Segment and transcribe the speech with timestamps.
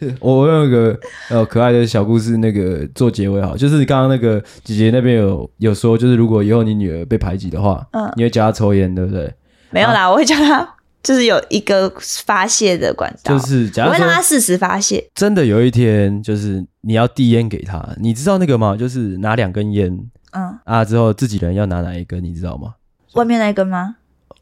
[0.20, 0.98] 我用一个
[1.30, 9.32] 呃可爱的小故事，那个做结尾好，就是刚刚那个姐姐那边有有说，就是如果以后你女儿被排挤的话，嗯，你会教她抽烟，对不对？
[9.70, 10.68] 没有啦，啊、我会教她，
[11.02, 11.92] 就是有一个
[12.24, 15.08] 发泄的管道，就是假如我会让她适时发泄。
[15.14, 18.76] 真的有一天，就是你要递烟给她，你知道那个吗？
[18.76, 19.96] 就是拿两根烟，
[20.32, 22.74] 嗯啊，之后自己人要拿哪一根，你知道吗？
[23.14, 23.96] 外面那一根吗？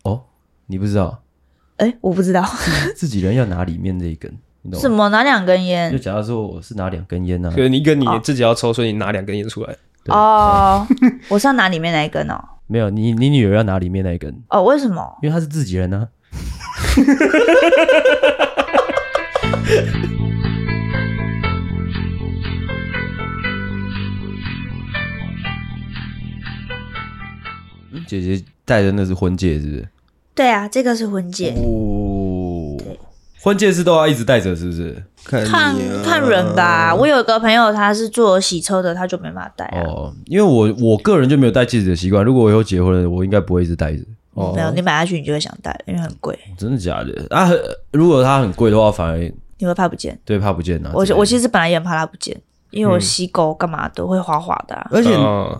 [0.04, 0.22] 哦，
[0.66, 1.22] 你不知道？
[1.76, 2.42] 哎、欸，我不知道，
[2.96, 4.34] 自己人要拿里面这一根。
[4.74, 5.08] 什么？
[5.08, 5.90] 拿两根烟？
[5.90, 7.50] 就假如说我是拿两根烟呢？
[7.50, 9.76] 可是你跟你自己要抽，所以你拿两根烟出来。
[10.06, 10.86] 哦，
[11.28, 12.38] 我是要拿里面那一根哦。
[12.66, 14.34] 没有，你你女儿要拿里面那一根。
[14.48, 15.18] 哦，为什么？
[15.22, 16.08] 因为她是自己人呢。
[28.06, 29.88] 姐姐戴的那是婚戒，是不是？
[30.34, 31.54] 对啊，这个是婚戒。
[33.42, 35.02] 婚戒是都要一直戴着，是不是？
[35.24, 35.44] 看
[36.04, 36.94] 看人吧。
[36.94, 40.12] 我有一个朋友，他是做洗车的，他就没办法戴哦。
[40.26, 42.24] 因为我我个人就没有戴戒指的习惯。
[42.24, 44.02] 如果我以后结婚了，我应该不会一直戴着。
[44.34, 46.38] 哦，没有，你买下去你就会想戴，因为很贵。
[46.56, 47.26] 真的假的？
[47.36, 47.50] 啊，
[47.90, 49.18] 如果它很贵的话，反而
[49.58, 50.18] 你会怕不见。
[50.24, 50.90] 对，怕不见啊。
[50.94, 54.74] 我我其实本来也很怕它不见，因为我洗狗干嘛都会滑滑的。
[54.90, 55.10] 而且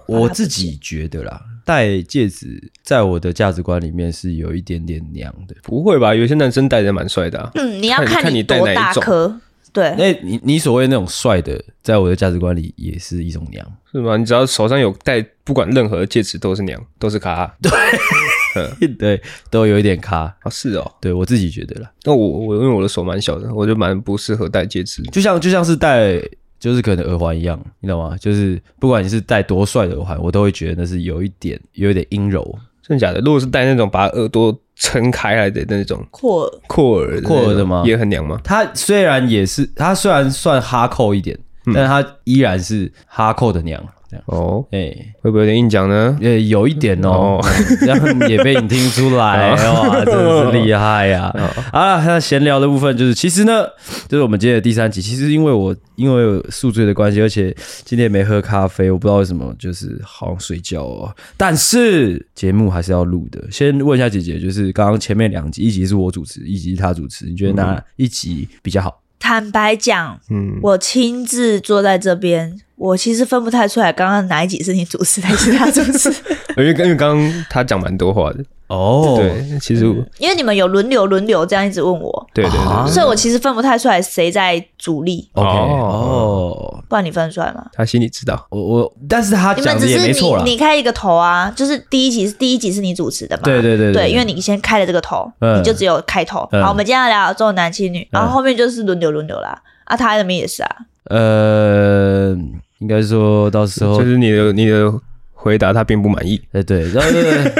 [0.07, 1.41] 我自己觉得啦。
[1.65, 6.15] 戴戒指在我的价值观里面是有一点点娘的，不会吧？
[6.15, 7.51] 有些男生戴的蛮帅的。
[7.55, 9.41] 嗯，你要看你多大颗。
[9.73, 14.19] 对，那你你所谓那种帅的，在我的价值观里也是一种娘，是吗？
[14.19, 17.51] 你只要手上有戴，不管任何戒指都是娘，都是咖。
[17.63, 20.51] 对，对，都有一点咖啊。
[20.51, 21.91] 是哦，对我自己觉得啦。
[22.05, 26.23] 那我我因为我的手蛮小的，我就蛮不适合戴戒指，就像就像是戴。
[26.63, 28.17] 就是可能耳环一样，你懂吗？
[28.21, 32.41] 就是不管你是戴多帅的耳环，我都会觉得那是有一点，有一点阴柔，
[32.81, 33.19] 真的假的？
[33.19, 37.83] 如果是戴那种把耳朵撑开来的那种阔耳阔耳扩耳的吗？
[37.85, 38.41] 也很娘吗？
[38.45, 43.85] 它虽然也是，它虽然算哈扣一点，嗯、但它依然是哈扣的娘。
[44.27, 46.17] 哦，哎、欸，会不会有点硬讲呢？
[46.21, 47.41] 呃，有一点哦，
[47.81, 51.35] 这样也被你听出来， 哇，真的是厉害呀！
[51.73, 53.65] 好了，那闲聊的部分就是，其实呢，
[54.09, 55.01] 就是我们今天的第三集。
[55.01, 57.55] 其实因为我因为有宿醉的关系，而且
[57.85, 61.15] 今天也没喝咖啡，我不知道为什么，就是好像睡觉哦。
[61.37, 63.43] 但是节目还是要录的。
[63.51, 69.01] 先问一下姐姐，就是刚刚前面两集，一集是我主持，一集是她主持，你觉得哪一集比较好？
[69.19, 72.61] 坦白讲，嗯，我亲自坐在这边。
[72.83, 76.11] 我其实分不太出来，刚刚哪一集是你主持还是他主持？
[76.59, 79.15] 因为因为刚刚他讲蛮多话的哦。
[79.17, 79.85] 对，其实
[80.19, 85.31] 因为你们有轮流轮流这样一直问我，对对对，所以我其实分不太出来谁在主力。
[85.35, 87.65] OK 哦，不然你分得出来吗？
[87.73, 88.49] 他心里知道。
[88.51, 90.43] 我我，但是他讲的也没错。
[90.45, 93.43] 你开一个头啊，就是第一集是第一集是你主持的嘛？
[93.45, 96.41] 对对对对，因为你先开了这个头，你就只有开头。
[96.51, 99.57] 好，我们今天要聊重男轻女，然后后面就是轮流轮流啦。
[99.85, 100.77] 啊，他那边也是啊。
[101.05, 102.37] 呃。
[102.83, 104.93] 应该说到时候就是你的你的
[105.33, 107.23] 回答他并不满意，对对，然后对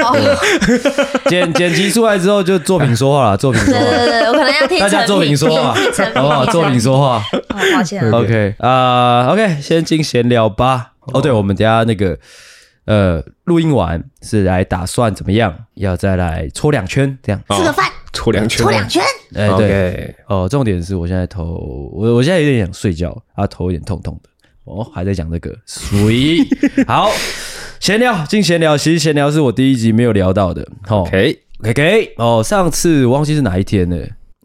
[0.67, 5.73] 对，剪剪辑出来之后就作品说话了，作品说话，对对对，我可能要听大家作品说话，
[6.13, 6.45] 好不好？
[6.47, 7.23] 作品说话，
[7.73, 10.91] 抱歉，OK 啊，OK，先进闲聊吧。
[11.13, 12.17] 哦，对，我们等下那个
[12.85, 15.53] 呃录音完是来打算怎么样？
[15.75, 19.01] 要再来搓两圈，这样吃个饭，搓两圈，搓两圈。
[19.35, 24.29] 哎，对，哦，重点是我现在头，我我现在有点想睡觉啊，头有点痛痛的。
[24.65, 26.47] 哦，还在讲这个，所以
[26.87, 27.09] 好
[27.79, 28.77] 闲聊，进闲聊。
[28.77, 30.65] 其实闲聊是我第一集没有聊到的。
[30.87, 33.97] OK OK 哦，上次我忘记是哪一天了，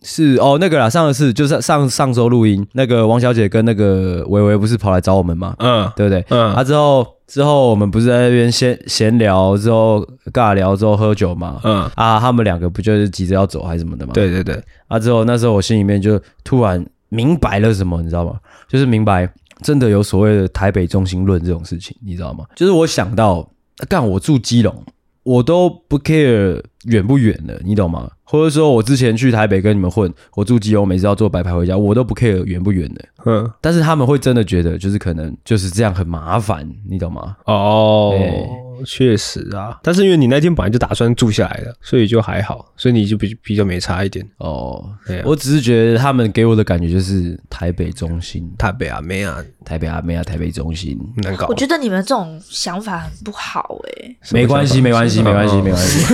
[0.02, 5.54] 是哦那个啦，上次就是上上周录音，那个王小姐跟那个维维不是跑来找我们吗？
[5.60, 6.24] 嗯，对不对？
[6.30, 11.60] 嗯，啊之后之后我们不是在那边闲闲聊，之后尬聊，之后喝酒嘛？
[11.62, 14.12] 嗯啊，他们两个不就是急着要走还是什么的吗？
[14.14, 18.34] 对对对，啊之后那时候我心里面就突然明白了什么，你知道吗？
[18.68, 19.30] 就是明白。
[19.62, 22.44] 真的有所谓的台北中心论这种事情，你知道吗？
[22.54, 23.50] 就是我想到，
[23.88, 24.84] 干我住基隆，
[25.22, 28.10] 我都不 care 远不远的，你懂吗？
[28.24, 33.04] 或者说我之前去台北跟你们混，我住基隆，每次要坐白牌回家，我都不 care 远不远的。
[33.24, 37.36] 嗯，但是他们会真的觉得，就是可能就是这样很麻烦，你懂吗？
[37.46, 38.14] 哦。
[38.14, 38.48] 欸
[38.84, 44.84] 确实啊，但是因为你那天本来就打算住下来了，所以就还好，所以你就比比较没差一点哦。
[45.06, 51.46] 对啊，我只是觉得他们给我的感觉就是台北中心，台北啊，没啊，台北啊，没啊，台北中心难搞。
[51.48, 54.16] 我觉得你们这种想法很不好哎、欸。
[54.30, 56.04] 没关系，没关系，没关系，没关系。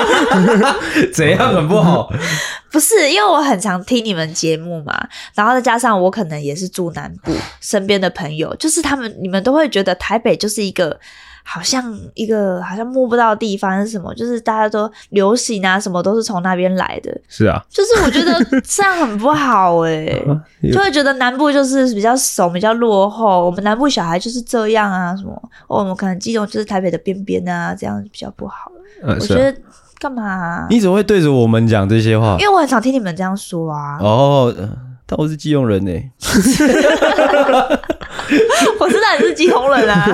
[1.12, 2.12] 怎样很不好？
[2.70, 10.98] 不是，因为我很常听你们节目嘛，然后再加上我可能也是住南部，身边的朋友就是他们，你们都会觉得台北就是一个。
[11.46, 17.14] 好像一个好像摸不到的地方是什么，就是大家都流行啊，什么都是从那边来的。
[17.28, 20.26] 是啊，就是我觉得 这样很不好哎、欸，
[20.72, 23.44] 就会觉得南部就是比较怂，比较落后。
[23.44, 28.72] 我们南部小孩就是这样啊，什么我们可能基隆就是台北的边边啊，这样比较不好。
[29.02, 29.54] 呃、我觉得
[29.98, 30.66] 干嘛、啊？
[30.70, 32.36] 你怎么会对着我们讲这些话？
[32.40, 33.98] 因为我很常听你们这样说啊。
[34.00, 34.54] 哦，
[35.06, 36.10] 但我是基隆人呢、欸。
[38.80, 40.08] 我知道你是基隆人啊。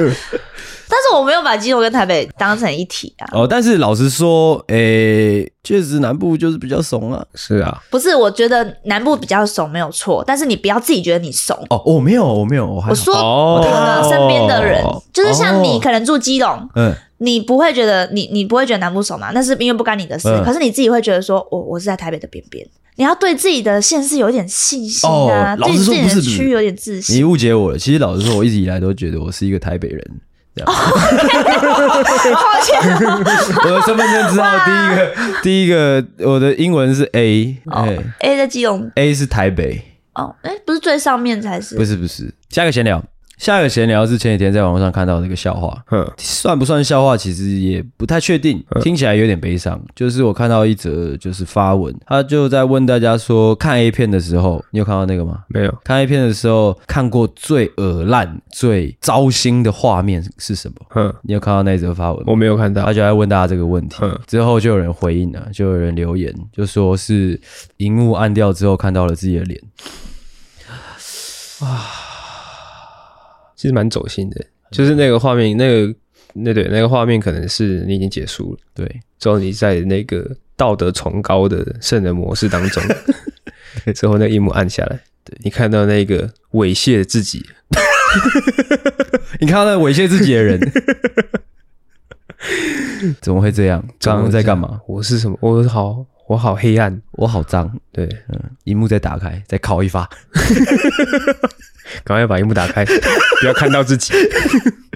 [0.90, 3.28] 但是我没有把基隆跟台北当成一体啊。
[3.32, 7.25] 哦，但是老实说，诶、欸，确实南部就是比较怂啊。
[7.37, 11.56] 是啊，不是，我觉得南部比较怂没有错，但是你不要自己觉得你怂。
[11.70, 19.31] 哦，我没有，我没有，我还我说我的身边的人，哦、就是像你可能住基隆，嗯，你不会觉得你你不会觉得南部怂嘛？
[19.32, 20.28] 那是因为不干你的事。
[20.28, 22.66] 嗯、可是你自己会觉得说，我我是在台北的边边，
[22.96, 27.16] 你要对自己的县市有一点信心啊，哦、对自己的区有点自信。
[27.16, 30.20] 你误解我了，其实老实说，我一直以来都觉得我是一个台北人。
[30.55, 30.73] 这样，
[32.35, 32.81] 抱歉，
[33.64, 37.87] 我的身份证字号第一个，第一个，我的英文是 A，哦
[38.19, 39.81] ，A 在基隆，A 是台北，
[40.14, 43.02] 哦，哎，不是最上面才是，不是不是，下一个闲聊。
[43.40, 47.16] 下一个闲聊是前几天在网络上看到的一个笑话，嗯算不算笑话？
[47.16, 49.81] 其实也不太确定，呵听起来有点悲伤。
[49.96, 55.38] 就是我看到一则就是发文，他就在问大家说，看 A 片的时候，你有看到那个吗？
[55.48, 55.75] 没有。
[55.82, 60.75] 看 A 片的时候，看过最恶烂、最糟心的画面是什么？
[60.96, 62.22] 嗯你有看到那则发文？
[62.26, 62.84] 我没有看到。
[62.84, 67.40] 他就在问大家这个问题，嗯之后就有人回应了，就有人留言，就说是
[67.78, 69.58] 荧幕暗掉之后看到了自己的脸，
[71.60, 72.09] 啊。
[73.60, 75.94] 其实蛮走心的，就是那个画面，那个
[76.32, 82.82] 那对那个画面，可能是你已经结束了，对，之后你在那个道德崇高的圣人模式当中，
[83.94, 85.36] 之后那一幕按下来，对。
[85.42, 87.44] 你看到那个猥亵自己，
[89.40, 90.58] 你看到那猥亵自己的人，
[93.20, 93.86] 怎么会这样？
[94.00, 94.80] 刚刚在干嘛？
[94.86, 95.36] 我是什么？
[95.42, 100.08] 我好，我好黑暗，我好脏，对，嗯，荧幕再打开，再拷一发。
[102.04, 102.84] 赶快把荧幕打开，
[103.40, 104.12] 不要看到自己。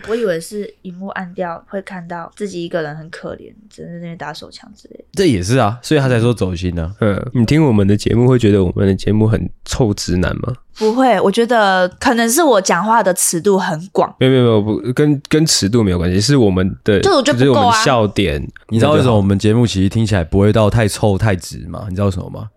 [0.06, 5.04] 我以为是荧幕暗掉会看到自己一个人很可怜，只能在那边打手枪之类的。
[5.14, 6.92] 这也是啊，所以他才说走心呢、啊。
[7.00, 10.52] 嗯，你听我们的节目会觉得我们的节目很臭直男吗？
[10.76, 14.14] 不会，我觉得可能是我讲话的尺度很广。
[14.20, 17.66] 没有没有没有，不跟跟尺度没有关系，是我们的，就我觉得不够啊。
[17.68, 21.86] 我们笑点，你知道为什么我们节目其实听起来不会到太臭太直吗？
[21.88, 22.48] 你知道为什么吗？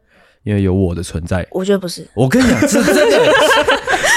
[0.43, 1.47] 因为有我的存在。
[1.51, 2.05] 我觉得不是。
[2.13, 3.33] 我跟你讲，是真的。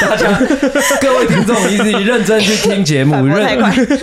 [0.01, 0.39] 大家
[1.01, 3.59] 各位听众，你你认真去听节目， 认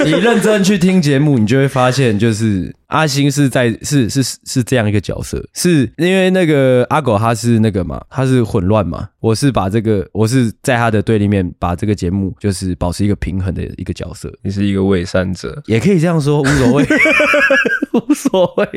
[0.06, 16.86] 你认真去听节目，你就会发现，就是阿星是在是是是这样一个角色，是因为那个阿狗他是那个嘛，他是混乱嘛，我是把这个我是在他的对立面，把这个节目就是保持一个平衡的一个角色，你是一个伪善者，也可以这样说，无所谓，
[17.98, 18.68] 无所谓。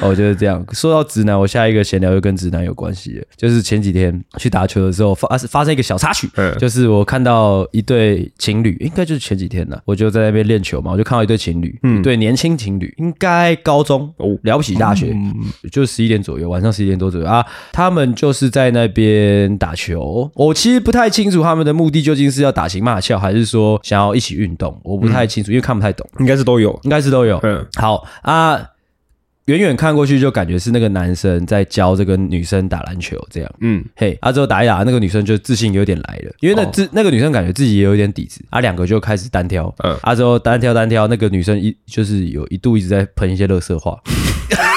[0.00, 6.28] 我就是这样说到直男，我下一个闲聊就跟直男有关系了，就是前几天去打球的时候发发生一个小插曲。
[6.58, 15.34] 就是我看到一对情侣，应该就是前几天了，我就在那边练球嘛，我就看到一对情侣，嗯，对，年轻情侣，应该高中哦，了不起大学，嗯、
[15.70, 20.30] 就十一点左右，晚上十一点多左右啊，他们就是在那边打球。
[20.34, 27.38] 我其实不太清楚他们的目的究竟是要打情骂俏，还是说想要一起运动，我不太清楚，嗯、因为看不太懂，应该是都有，应该是都有。
[27.42, 28.53] 嗯，好啊。
[29.46, 44.00] 远远看过去就感觉是那个男生在教这个女生打篮球，这样，嗯，嘿，啊之后打一打，那个女生就自信有点来了，因为那自、哦、那个女生感觉自己也有点底子，啊，两个就开始单挑，嗯，啊之后单挑单挑，那个女生一就是有一度一直在喷一些乐色话。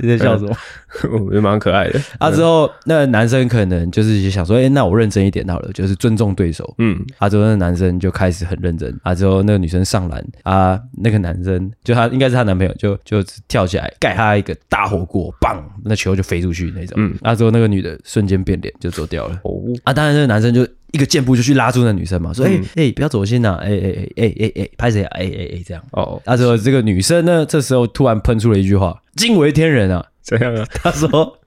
[0.00, 0.56] 你在笑什么？
[1.12, 2.00] 我觉得蛮可爱的。
[2.18, 6.74] 啊，之后那个男生可能就是想说，哎、欸，那我认真一点好了，就是尊重对手。
[6.78, 8.94] 嗯，啊，之后那个男生就开始很认真。
[9.02, 16.94] 啊，之后那个女生上篮，啊，那个男生就他应该是她男朋友，就就跳起来盖他一个大火锅，棒，那球就飞出去那种。
[16.96, 19.38] 嗯，啊，之后那个女的瞬间变脸就走掉了。
[19.44, 20.66] 哦，啊，当然那个男生就。
[20.92, 23.60] 一个箭步就去拉住那女生嘛，说：“哎、欸、哎、欸，不要走心呐、啊！
[23.62, 25.10] 哎哎哎哎哎哎，拍谁啊？
[25.12, 26.20] 哎哎哎，这样哦。
[26.24, 30.06] 那时候这个女生呢，这时候突然喷出了一句话，惊为天人啊！
[30.22, 30.64] 怎样啊？
[30.72, 31.38] 她说：“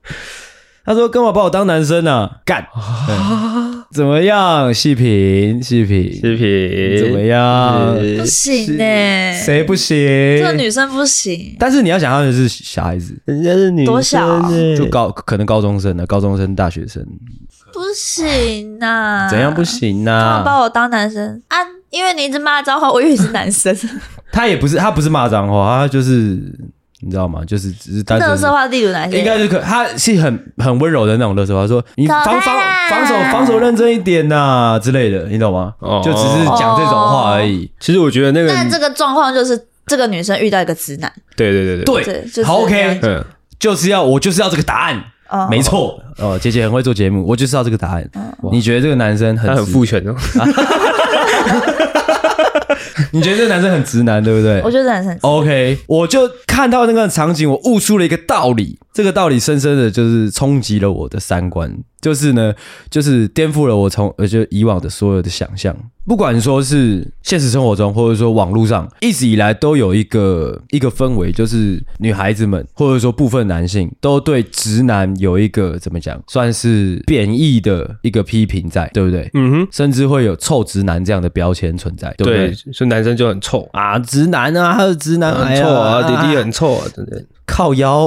[0.84, 2.40] 她说干嘛把我当男生啊？
[2.44, 3.86] 干啊？
[3.92, 4.72] 怎么样？
[4.72, 7.94] 细品细品细品怎么样？
[8.18, 9.42] 不行呢、欸？
[9.44, 9.96] 谁不行？
[10.38, 11.56] 这个女生不行。
[11.58, 14.50] 但是你要想，他们是小孩子，人家是女生、欸，多小、啊？
[14.76, 17.04] 就高可能高中生的，高中生大学生。”
[17.92, 19.28] 不行呐、啊！
[19.28, 21.58] 怎样不行呐、把我当男生啊？
[21.90, 23.76] 因为你一直骂脏话，我以为是男生。
[24.32, 26.10] 他也不是，他不是骂脏话，他就是
[27.00, 27.44] 你知道吗？
[27.44, 29.18] 就是只是单纯垃圾话，例如哪些？
[29.18, 32.58] 应该是可，他是很很温柔的那种垃圾话，说你防防
[32.88, 35.74] 防守防守认真一点呐、啊、之类的，你懂吗？
[35.80, 37.70] 哦、就只是讲这种话而已。
[37.78, 43.22] 其实我觉得那个，但这个状况就是这个女生遇到一个直男，对对对对对，就是、好 OK，嗯，
[43.58, 48.08] 就是要我就是要这个答案，哦、没错哦，姐姐很会做节目，我就知道这个答案。
[48.14, 50.14] 哦、你觉得这个男生很他很父权哦？
[53.10, 54.60] 你觉得这个男生很直男，对不对？
[54.62, 58.78] 我觉得男生很 OK，我就看到那个场景，我悟出了一个道理。
[58.92, 62.52] 这个道理深深的就是冲击了我的三观，就是呢，
[62.90, 65.74] 就是颠覆了我从呃就以往的所有的想象。
[66.04, 79.30] 不管说是现实生活中，或者说网络上，一直以来都有一个一个氛围，就是女孩子们或者说部分男性都对直男有一个怎么讲，算是贬义的一个批评在，对不对？
[79.34, 82.52] 嗯哼，甚至会有臭直男这样的标签存在，对不对？
[82.72, 87.24] 所以男生就很臭啊，直男啊，还有直男很臭啊，弟弟很臭啊，真的。
[87.46, 88.06] 靠腰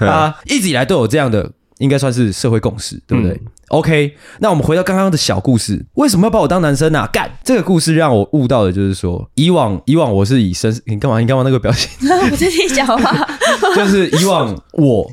[0.00, 7.08] 啊，一直以来都有这样的，应该算是社会共识，对不对、嗯、？OK，那我们回到刚刚的小故事，为什么要把我当男生啊？
[7.12, 11.20] 干，这个故事让我悟到的就是说，以往以往我是以身，你干嘛？
[11.20, 11.90] 你干嘛那个表情？
[12.10, 13.28] 我在听讲话，
[13.76, 15.10] 就是以往我。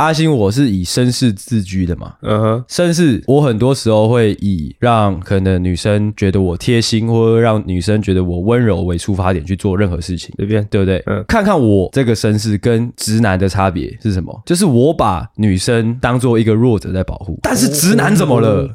[0.00, 10.62] 阿星，我是以绅士自居的嘛，嗯哼，绅士，我很多时候会以让可能女生觉得我贴心，或者让女生觉得我温柔为出发点去做任何事情，对不对？
[10.70, 11.02] 对不对？
[11.04, 14.42] 嗯，看看我这个绅士跟直男的差别是什么？
[14.46, 18.70] 就是我把女生当做一个弱者在保护，但是直男怎么了？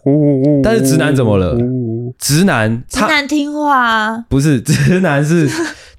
[0.62, 1.58] 但是直男怎么了？
[2.20, 4.26] 直男，直男听话啊？
[4.30, 5.50] 不是，直男是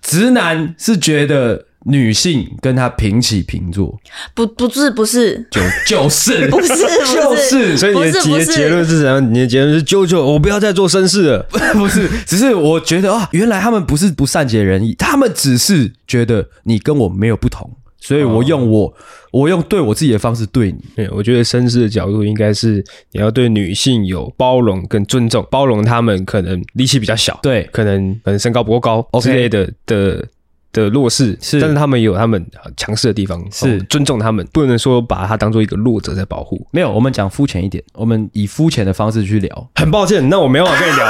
[0.00, 1.65] 直男是觉得。
[1.88, 3.96] 女性跟他平起平坐，
[4.34, 9.34] 不不是不是，就就是 不是就是，所以你的结结论是怎样？
[9.34, 11.46] 你的结论是舅舅，我不要再做绅士了。
[11.74, 18.94] 不是，只是我觉得啊，原来他们不是不善解人意，他们只是觉得你跟我没有不同，所以我用我、哦、
[19.30, 20.78] 我用对我自己的方式对你。
[20.96, 30.26] 对，我觉得绅士的角度应该是你要对女性有包容跟尊重，包容他们可能力气比较小，对，可能可能身高不够高之类的的。
[30.82, 32.44] 的弱势是，但是他们也有他们
[32.76, 36.66] 强势的地方，是尊重他们，不能说把他当做一个弱者在保护。
[36.70, 39.70] 没有，我们讲肤浅一点，我们以肤浅的方式去聊。
[39.74, 41.06] 很抱歉，那我没办法跟你聊。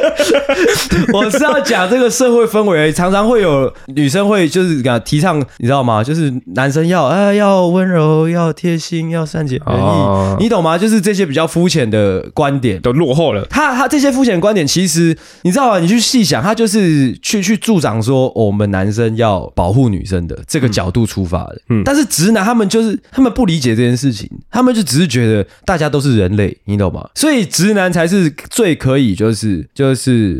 [1.13, 6.03] 我是要讲这个社会氛围，常常会有女生会就是讲提倡，你知道吗？
[6.03, 10.77] 就是男生要啊要温柔，要贴心，要善解人意，哦、你懂吗？
[10.77, 13.45] 就是这些比较肤浅的观点都落后了。
[13.49, 15.79] 他他这些肤浅观点，其实你知道吗？
[15.79, 21.61] 你去细想，他就是去去助长说、哦、我们男生要保护女生的这个角度出发的。
[21.69, 27.07] 嗯，但是直男他们就是他们不理解这件事情，他们就只是觉得大家都是人类，你懂吗？
[27.15, 29.11] 所以直男才是最可以。
[29.21, 29.95] 就是就是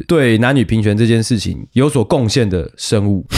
[0.08, 3.25] 对男女平权这件事情有所贡献的生物。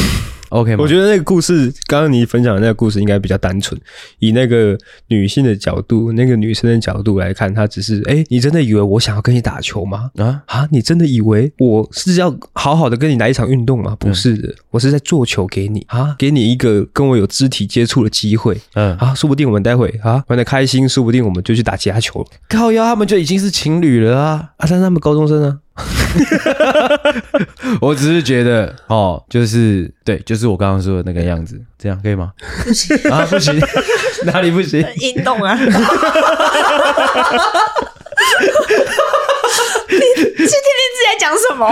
[0.49, 3.79] OK，我觉得那个故事，刚刚你分享的那个故事应该比较单纯。
[4.19, 4.77] 以那个
[5.07, 10.11] 女性的角度，那个女生的角度来看，她只是，哎，你真的以为我想要跟你打球吗？
[10.17, 13.97] 啊啊，你真的以为我是要好好的跟你来一场运动吗？
[13.99, 18.55] 不是的，我是在做球给你啊，给你一个跟我有肢体接触的机会。
[18.75, 22.23] 嗯啊，说不定我们待会啊玩的开心，说不定我们就去打其他球。
[22.47, 24.51] 靠腰，他们就已经是情侣了啊！
[24.57, 25.57] 啊，但是他们高中生啊。
[27.81, 32.31] 我只是觉得哦，就是对，就是我刚刚说的那个样子，这样可以吗？
[32.65, 33.59] 不行啊，不行，
[34.25, 34.85] 哪里不行？
[35.01, 35.57] 运动啊！
[39.89, 40.47] 你去听听
[40.93, 41.63] 自己在讲什么？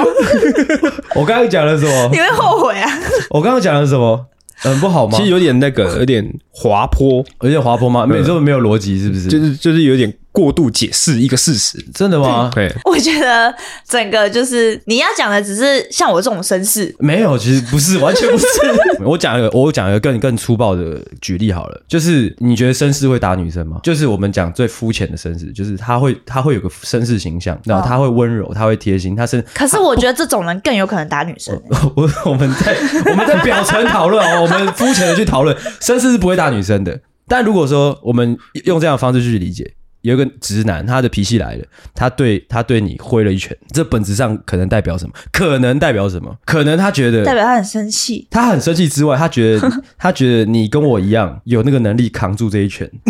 [1.16, 2.10] 我刚刚讲了什么？
[2.12, 2.90] 你会后悔啊！
[3.30, 4.28] 我刚刚讲了什么？
[4.58, 5.18] 很不好吗？
[5.18, 8.06] 其实有点那个，有点滑坡，有点滑坡吗？
[8.06, 9.28] 没这么没有逻辑，是不是？
[9.28, 10.14] 就是就是有点。
[10.32, 12.50] 过度解释一个事实，真的吗？
[12.56, 13.54] 对，我觉得
[13.86, 18.46] 整个就是你要讲的，只是像我这种绅士，没有，其实不是，完全不是。
[19.04, 23.80] 我讲一个，我讲一个更更粗暴的举例好了，就是你觉得绅士会打女生吗？
[23.84, 29.42] 就是我们讲最肤浅的绅士，就是他会他会有个绅士形象，然后他会温柔，他会贴心，他是。
[29.54, 31.54] 可是我觉得这种人更有可能打女生。
[31.96, 32.78] 我我们在
[33.12, 36.98] 我们在表层讨论哦，我们肤浅的去讨论，绅士是不会打女生的。
[37.28, 39.74] 但如果说我们用这样的方式去理解。
[40.02, 45.14] 有一个直男，他的脾气来了，他对他对你挥了一拳，这本质上可能代表什么？
[45.32, 46.36] 可能代表什么？
[46.46, 52.90] 可能他觉得代表他很生气，他很生气之外，他觉得他觉得你跟我一样有那个能力扛住这一拳。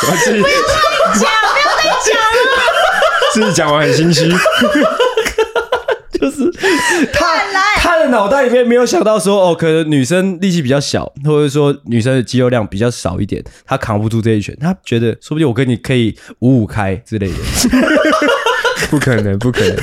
[0.00, 0.42] 不要再讲，
[1.12, 1.30] 不要
[1.76, 2.38] 再讲了，
[3.34, 4.30] 是不是讲完很心虚？
[6.20, 6.50] 就是
[7.12, 7.26] 他
[7.76, 14.56] 他的脑袋里面没有想到说哦，可能女生力气比较小，或者说女生的肌肉量比较少一点，他扛不住这一拳。
[14.60, 17.34] 他觉得说不定我跟你可以五五开之类的，
[18.90, 19.76] 不可能，不可能。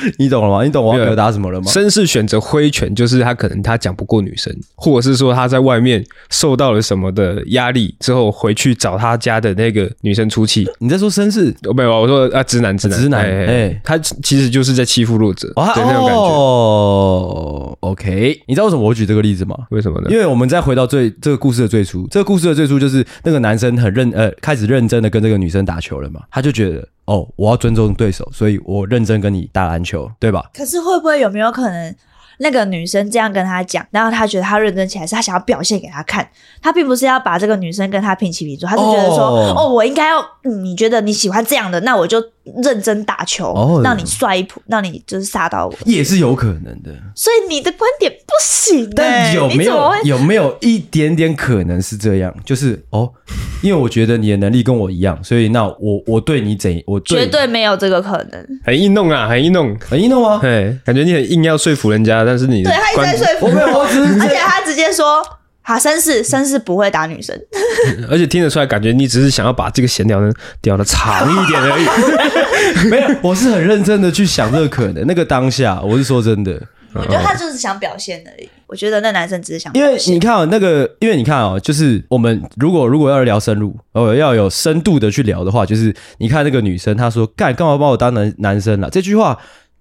[0.18, 0.64] 你懂了吗？
[0.64, 1.70] 你懂我要表达什么了吗？
[1.70, 10.66] 绅士选择挥拳，就是他可能他讲不过女生，或者是说他在外面受到了什么的压力之后，回去找他家的那个女生出气。
[10.78, 11.54] 你在说绅士？
[11.74, 13.24] 没有，我说啊，直男，直男，直男。
[13.24, 16.20] 哎，他其实就是在欺负弱者，对那种感觉。
[16.20, 19.56] 哦，OK，你知道为什么我举这个例子吗？
[19.70, 20.08] 为什么呢？
[20.10, 26.86] 因为我们再回到最这个故事的最初，这个故事的最初就是那个男生很认呃开始认真的跟这个女生打球了嘛，他就觉得。
[27.08, 30.50] 哦，我要尊重对手，所以我认真跟你打篮球，对吧？
[30.52, 31.96] 可是会不会有没有可能，
[32.38, 36.28] 那个女生这样跟他讲，然后他觉得他认真起来，是他想要表现给他看，
[36.62, 42.22] 他并不是要把这个女生跟他平起平坐，他是觉得说，哦，哦我应该要、嗯，你觉得你喜欢这样的，那我就。
[42.62, 46.90] 认真打球，哦、让你帅一扑，让你就是杀到我，也是有可能的。
[47.14, 52.34] 所以你的观点不行、欸，但有没有有没有一点点可能是这样？
[52.46, 53.12] 就是哦，
[53.60, 60.38] 因为我觉得你的能力跟我一样，所以那我我对你怎我对绝对没有这个可能，很硬弄啊，很硬弄，很硬弄啊。
[60.40, 65.22] 对，感觉你很硬要说服人家，但是你对他一直在说服我，没有，我只是 而且他直接说。
[65.62, 67.38] 他绅士，绅士不会打女生，
[68.08, 70.32] 而且听得出来，感觉你只是想要把这个闲聊呢
[70.62, 72.88] 聊的长一点而已。
[72.88, 75.06] 没有，我是很认真的去想这个可能。
[75.06, 76.58] 那个当下，我是说真的，
[76.94, 78.48] 我觉得他就是想表现而已。
[78.66, 88.88] 我觉得那男生只是想表现，因为你看哦，那个，因为你看哦，就是我们如果如果要聊深入，哦，要有深度的去聊的话，就是你看那个女生，她说干干嘛把我当男男生了？
[88.88, 89.38] 这句话。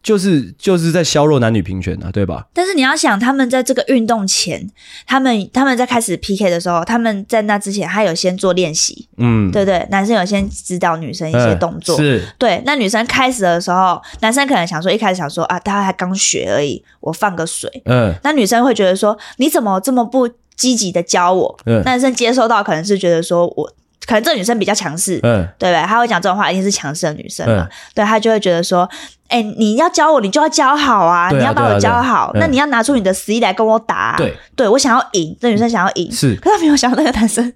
[0.08, 2.48] 就是就是在削弱男女平权啊，对吧？
[2.54, 4.66] 但是你要想，他们在这个运动前，
[5.06, 9.86] 他们他们在开始 PK 的时候，他们在那之前，他有先做练习，嗯，对不对？
[9.92, 12.64] 男生有先指导女生一些动作，嗯、是对。
[12.66, 18.16] 那女生开始的时候，男生可能想说，一开始想说啊，他还刚学而已，我放个水，嗯。
[18.24, 21.60] 那女生会觉得说，你怎么这么不积极的教我？
[21.66, 21.84] 嗯。
[21.84, 23.70] 男生接收到可能是觉得说我。
[24.08, 25.84] 可能这个女生比较强势，嗯，对不对？
[25.86, 27.64] 她会讲这种话，一定是强势的女生嘛？
[27.64, 28.90] 嗯、对，她就会觉得说，
[29.28, 34.16] 哎、欸，你要教我，你就要教好啊，啊你要把我教好，那你要拿出你的实力来跟我打、啊。
[34.18, 37.54] 对，对我想要赢，这女生想要赢，是，可她没有想到那个男生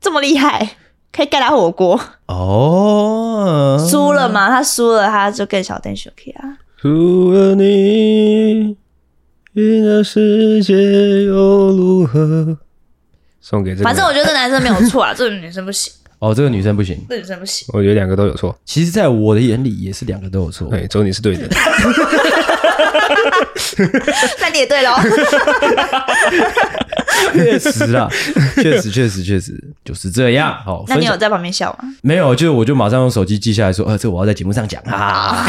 [0.00, 0.76] 这么厉害，
[1.12, 2.00] 可以盖他火锅。
[2.26, 4.48] 哦，输了嘛？
[4.48, 6.56] 他输了，他就更小点小气啊。
[6.80, 8.76] 输了你，
[9.54, 10.74] 赢了世界
[11.24, 11.34] 又
[11.72, 12.58] 如何？
[13.48, 15.90] 送给这个，反正我觉得这男生没有错啊， 这个女生不行。
[16.18, 17.66] 哦，这个女生不行，这女生不行。
[17.72, 18.54] 我觉得两个都有错。
[18.64, 20.68] 其实，在我的眼里，也是两个都有错。
[20.68, 21.48] 对，只有你是对的。
[24.40, 24.96] 那你也对喽。
[27.32, 28.08] 确实啊，
[28.56, 29.52] 确实，确实，确实
[29.84, 30.56] 就是这样。
[30.64, 31.88] 好，那你有在旁边笑吗？
[32.02, 35.46] 没有，就是我就马上用手机记下来说，呃，这我要在节目上讲啊。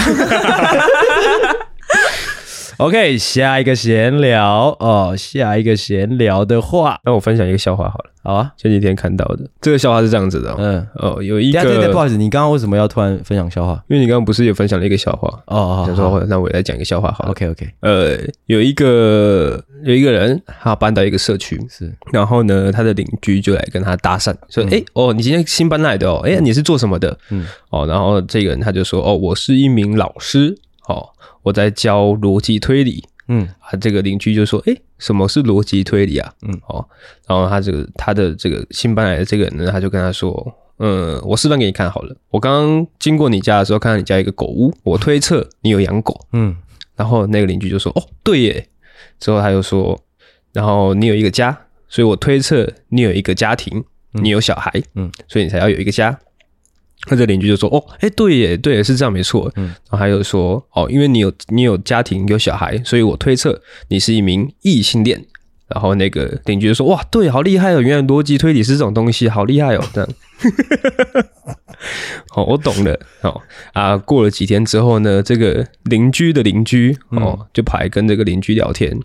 [2.80, 8.06] OK，下一个闲聊哦，下一个闲聊的话，那我分享一个笑话好了。
[8.24, 13.84] 好啊，前几天看到的这个笑话是这样子的，嗯哦，有一个，对对对，不好意思，你刚刚为什么要突然分享笑话？
[13.90, 17.32] 因为你刚刚不是也分享了一个笑话哦，哦，想说那我也来讲一个笑话好了。
[17.32, 27.18] OK OK，呃，有一个有一个人他搬到一个社区，是，然后呢，他的邻居就来跟他搭讪，说，哎、嗯、哦，你今天新搬来的哦，哎，你是做什么的？
[27.30, 31.10] 嗯哦，然后这个人他就说，哦，我是一名老师，哦。
[31.42, 36.86] 我在教逻辑推理，嗯，啊，这个邻居就说：“诶，什么是逻辑推理啊？”嗯，哦，
[37.28, 40.32] 然后他这个他的这个新搬来的这个人呢，他就跟他说
[40.80, 42.16] ：“嗯，我示范给你看好了。
[42.30, 46.56] 我刚刚经过你家的时候，看到你家一个狗屋，我推测你有养狗，嗯，
[46.96, 48.68] 然后那个邻居就说：‘哦，对耶。’
[49.20, 50.00] 之后他又说
[50.54, 56.18] ：‘然后你有一个家，所以我推测你有一个家庭，你有小孩，嗯，所以你才要有一个家。’”
[57.10, 59.52] 那这邻居就说：“哦，哎，对耶，对耶，是这样没错。
[59.56, 65.26] 嗯，然后还有说：哦，因为你有你有家庭有小孩，所以我推测你是一名异性恋。
[65.70, 70.10] 然后那个邻居就说：哇，对，好厉害哦，原来逻辑推理是这种东西，好厉害哦，这样。
[72.30, 73.00] 好， 我懂了。
[73.22, 73.42] 好
[73.74, 79.00] 啊，过了几天之后呢，这个邻居的邻居哦，就跑来跟这个邻居聊天，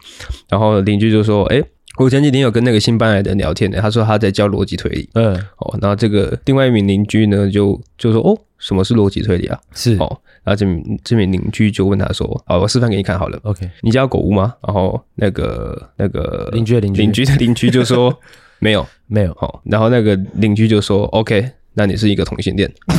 [0.49, 1.63] 然后邻居就说：哎。”
[1.97, 5.09] 我前几天有跟那个新搬来的人聊天的，他说他在教逻辑推理。
[5.15, 9.57] 嗯，哦，然后这个另外一名邻居呢，就就说哦，什么是逻辑推理啊？
[9.73, 13.39] 是哦，然后这名这名邻居就问他说，好，我示范给你看好了。
[13.45, 14.55] OK，你家有狗屋吗？
[14.67, 18.19] 然后那个那个邻居的邻居邻居的邻居就说
[18.59, 19.33] 没有没有。
[19.35, 22.73] 好，然后那个邻居就说 OK，那你是一个同性恋。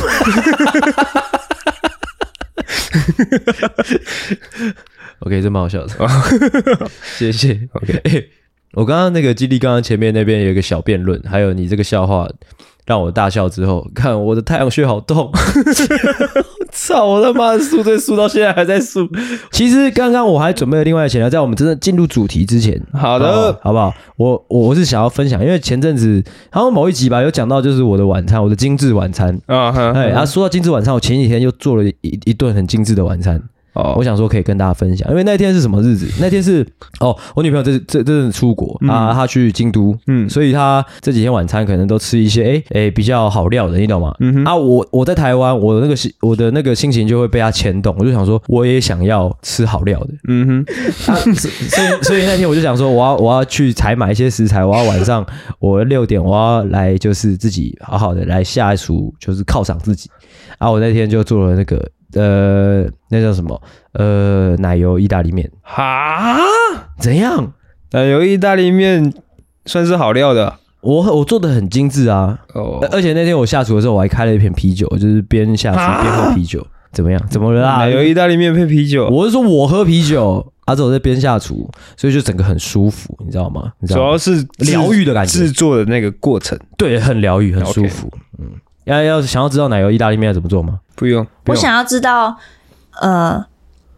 [5.20, 5.94] OK，这蛮好笑的。
[7.18, 7.68] 谢谢。
[7.72, 8.30] OK。
[8.76, 12.28] 我刚刚那个基地，刚刚前面那边有一个小辩论，还有你这个笑话
[12.84, 15.32] 让我大笑之后，看我的太阳穴好痛，
[16.70, 17.06] 操！
[17.06, 19.08] 我他妈宿醉宿到现在还在宿。
[19.50, 23.94] 其实刚刚我还准备了另外的闲聊，在我们真的进入主题之前，好的，好不好？
[24.18, 31.94] 我我是想要分享，因为前阵子好像某一集吧，有讲到就是我的晚餐，我的精致晚餐啊，哎，然后说到精致晚餐，我前几天又做了一
[32.26, 33.42] 一顿很精致的晚餐。
[33.76, 36.10] 哦，我想说可以跟大家分享，因为那天是什么日子？
[36.18, 36.66] 那天是
[37.00, 44.14] 哦，我女朋友这这这阵出国、嗯、啊，她去京都，嗯，所以她这几天晚餐可能都吃一些哎哎比较好料的，你懂吗？
[44.20, 50.64] 嗯哼啊，我我在台湾，我的那个心我的那个心情就会被她牵动，我就想说我也想要吃好料的，嗯
[51.06, 51.50] 哼，啊、所
[51.84, 55.26] 以所以那天我就想说我要我要去采买一些食材，我要晚上
[55.60, 60.08] 我六点我要来就是自己好好的来下一厨，就是犒赏自己，
[60.58, 61.86] 啊，我那天就做了那个。
[62.14, 63.60] 呃，那叫什么？
[63.92, 65.50] 呃，奶油意大利面。
[65.62, 66.36] 哈？
[66.98, 67.52] 怎样？
[67.92, 69.12] 奶油意大利面
[69.64, 70.54] 算是好料的。
[70.80, 72.38] 我我做的很精致啊。
[72.54, 72.86] 哦。
[72.92, 76.64] 而且那天我下厨的时候，我还开了一瓶啤酒，就是边下厨边喝啤酒。
[76.92, 77.20] 怎么样？
[77.28, 77.78] 怎么了啊？
[77.78, 79.08] 奶油意大利面配啤酒？
[79.08, 83.72] 我是说我喝啤酒，阿祖在边下厨，所以就整个很舒服，你知道吗？
[83.86, 88.08] 主要是疗愈的感觉，制作的那个过程，对，很疗愈，很舒服。
[88.08, 88.12] Okay.
[88.38, 88.50] 嗯。
[88.86, 90.80] 要要想要知道奶油意大利面要怎么做吗？
[90.94, 91.54] 不用，不用。
[91.54, 92.36] 我想要知道，
[93.00, 93.44] 呃，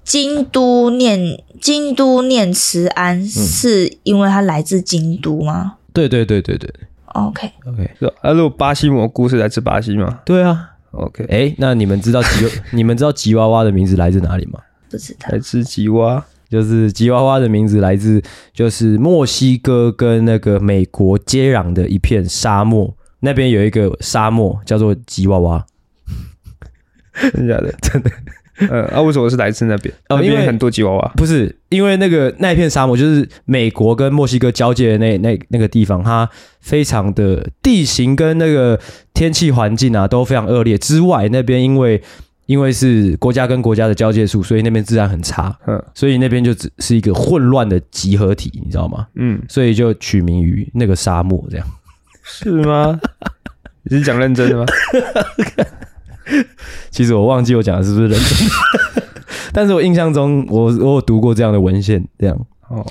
[0.03, 5.75] 京都念京都念慈庵，是因为它来自京都吗？
[5.93, 6.71] 对对对对对。
[7.15, 7.91] OK OK。
[8.23, 10.21] 啊，如果巴西蘑菇是来自巴西吗？
[10.25, 10.71] 对啊。
[10.93, 11.25] OK。
[11.29, 14.59] 哎，那你们知道吉 你们知道吉娃娃的名字来自哪里吗？
[14.91, 15.29] 不知道。
[15.31, 18.23] 来自吉娃，就是吉娃娃的名字来自
[18.55, 22.95] 就是墨西哥跟那个美国接壤的一片沙漠。
[23.21, 25.65] 那边有一个沙漠叫做吉娃娃，
[27.33, 27.73] 真的假的？
[27.83, 28.11] 真的。
[28.69, 29.95] 呃，啊，为什么是来自那边？
[30.09, 31.13] 哦，因为很多吉娃娃。
[31.17, 36.29] 不是，因为那个那片沙漠就是美国跟墨西哥交界的那那那个地方，它
[36.61, 38.81] 非常的地形跟那个
[39.15, 40.77] 天气环境啊都非常恶劣。
[40.77, 42.03] 之外，那边因为
[42.47, 45.57] 因为是国家跟国家的交界处，所以那边治安很差。
[45.69, 49.07] 嗯，所以那边就只是一个混乱的集合体，你知道吗？
[49.15, 51.67] 嗯，所以就取名于那个沙漠这样。
[52.29, 53.01] 是吗？
[53.91, 54.65] 你是讲认真的吗？
[56.91, 58.29] 其实我忘记我讲的是不是认真
[58.95, 59.03] 的，
[59.53, 62.39] 但是我印象中我我有读过这样的文献，这样
[62.69, 62.85] 哦。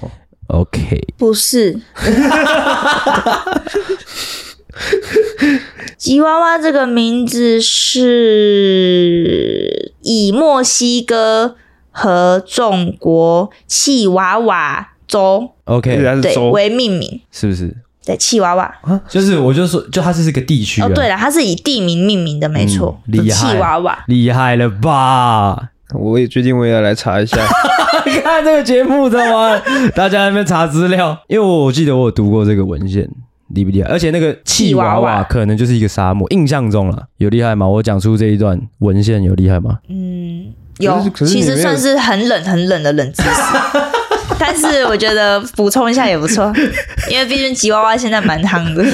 [0.48, 1.80] OK，不是。
[5.98, 11.56] 吉娃娃这个名字是以墨西哥
[11.92, 17.76] 和中国契娃娃州 OK 对为命名，是不是？
[18.08, 18.74] 对，气娃娃，
[19.10, 20.90] 就是我就说，就它这是个地区哦。
[20.96, 22.98] 对了，它是以地名命名的，没错。
[23.08, 25.72] 厉害，契娃娃，厉害了吧？
[25.94, 27.38] 我也最近我也要来查一下，
[28.24, 29.62] 看这个节目知道吗？
[29.94, 33.06] 大家在那边查资料，因为我我记得我有读过这个文献，
[33.50, 33.90] 厉不厉害？
[33.90, 37.68] 而且那个气娃娃可能就是一个沙漠，印象中了，有厉害吗？
[37.68, 39.80] 我讲出这一段文献有厉害吗？
[39.90, 40.46] 嗯，
[40.78, 43.30] 有，其实算是很冷很冷的冷知识。
[44.40, 46.52] 但是我觉得补充一下也不错，
[47.10, 48.86] 因为毕竟吉娃娃现在蛮夯的，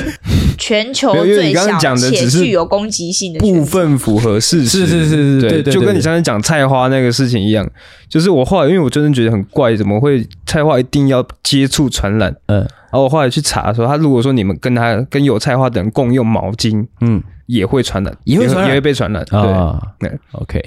[0.57, 7.67] 全球最小且具有攻击性的部分符合事实，是是是是，对，对，对，就跟你刚才讲菜花那个事情一样，
[8.07, 12.35] 就是我后来因为我真的觉得很怪，怎么会菜花一定要接触传染？
[12.47, 17.21] 嗯，然后我后来去查的时候，他如果说你们跟他跟有菜花的人共用毛巾，嗯。
[17.45, 19.23] 也会传染，也会传染，也会被传染。
[19.31, 20.63] 啊，对，OK，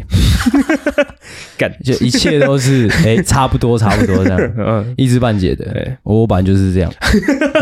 [1.57, 5.71] 干，就一切都是 哎，差不多，差不多这样， 嗯，一知半解的。
[5.75, 6.93] 哎，我本来就是这样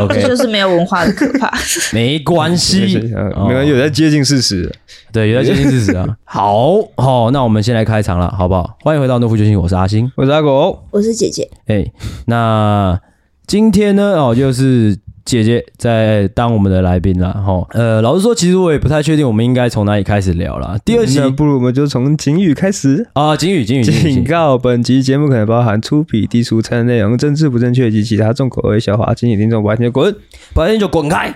[0.01, 1.53] ，OK，这就是没有文化的可怕。
[1.93, 3.11] 没关系，没
[3.53, 4.71] 关系，有在接近事实，
[5.13, 6.07] 对，有在接近事实啊。
[6.25, 8.77] 好，好，那我们先来开场了，好不好？
[8.83, 11.49] 欢迎回到诺夫救星，我是阿星，我是阿狗，我是姐姐。
[11.67, 11.85] 哎，
[12.27, 13.01] 那
[13.47, 14.15] 今天呢？
[14.15, 14.99] 哦，就是。
[15.25, 20.79] 姐姐在当我们的来宾了，哈，呃，老实说，其实我也不太确定我们应该从哪里开始聊啦。
[20.85, 30.15] 第二集，不如我们就从警语开始啊，警语，警语，警告：本集节目可能包含粗鄙、低俗、残忍内容、政治不正确及其他重口味笑话，请你听众不爱听就滚，
[30.53, 31.35] 不爱听就滚开。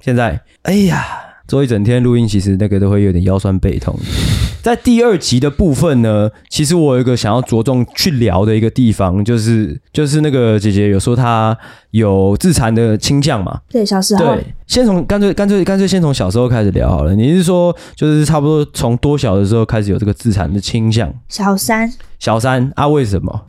[0.00, 1.33] 现在，哎呀。
[1.46, 3.94] 做一整天录音，其实那个都会有点腰酸背痛。
[4.62, 11.56] 在第二集的部分呢，其实我有一个想要着重去聊的一个地方，就是就是那个姐姐有说她
[11.90, 13.60] 有自残的倾向嘛？
[13.68, 14.24] 对，小时候。
[14.24, 17.14] 对，先从干脆干脆干脆先从小时候开始聊好了。
[17.14, 21.12] 你是说，就是差不多从多小的时候开始有这个自残的倾向？
[21.28, 21.92] 小三。
[22.18, 22.88] 小三啊？
[22.88, 23.42] 为什么？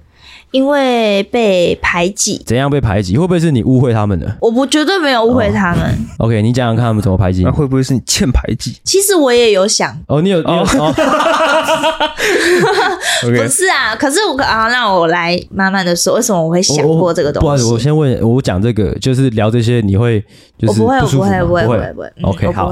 [0.52, 3.18] 因为被排挤，怎样被排挤？
[3.18, 4.36] 会不会是你误会他们的？
[4.40, 5.84] 我不绝对没有误会他们。
[6.18, 6.28] Oh.
[6.28, 7.44] OK，你讲讲看他们怎么排挤？
[7.44, 8.78] 那会不会是你欠排挤？
[8.84, 9.98] 其实我也有想。
[10.08, 10.60] 哦，你有，你有。
[10.60, 10.96] Oh.
[12.26, 13.24] Oh.
[13.24, 13.44] Okay.
[13.44, 17.44] 不是啊，可是我啊，让我来慢慢的说，为什么我会想过这个东西？
[17.44, 20.24] 不好意思，我先问，我讲这个就是聊这些，你会
[20.58, 22.12] 就是不，我不会，不会，不会，不会，不会。
[22.24, 22.72] OK，好。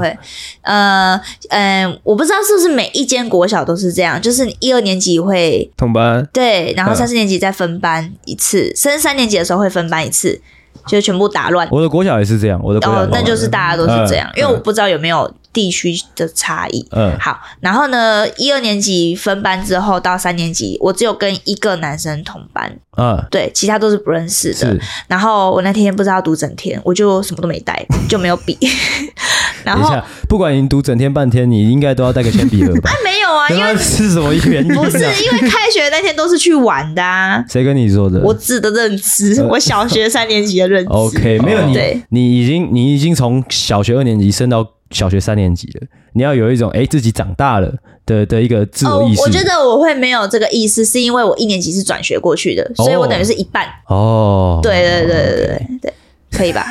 [0.62, 7.74] 呃，嗯，我不知道是不是每一间国小都是这样，就是你一二年级会同班，对，然后三四年级再分。
[7.84, 10.40] 班一次，甚至三年级的时候会分班一次，
[10.86, 11.68] 就全部打乱。
[11.70, 16.86] 我的国小也是这样，我的国小哦，那就是大家都是这样，嗯、因为我不知道有没有地区的差异。
[16.90, 22.76] 嗯，好，然后呢，一二年级分班之后到三年级，我只有跟一个男生同班。
[22.96, 24.54] 嗯，对，其他都是不认识的。
[24.54, 28.58] 是然后我那天不知道读整天，我就什么都没带，就没有笔。
[29.64, 29.96] 然后，
[30.28, 32.90] 不管你读整天半天，你应该都要带个铅笔盒吧？
[32.90, 34.74] 哎， 没有啊，因为 是什么原因？
[34.74, 37.42] 不是因为开学那天都是去玩的啊。
[37.48, 38.20] 谁跟你说的？
[38.20, 40.92] 我自的认知，我小学三年级的认知。
[40.92, 47.72] OK，没有你，你已经你已经从小学二年级升到小学三年级了，你要有一种哎自己长大了
[48.06, 49.20] 的的一个自我意识。
[49.20, 53.66] 哦，我觉得我会没有这个意思，是因为我一年级是转学过去的，所以我等于是一半。
[53.88, 55.66] 哦，对对对对对对。
[55.82, 55.92] 对
[56.36, 56.66] 可以吧？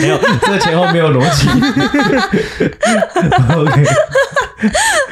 [0.00, 1.48] 没有，这个前后没有逻辑。
[3.52, 3.84] OK，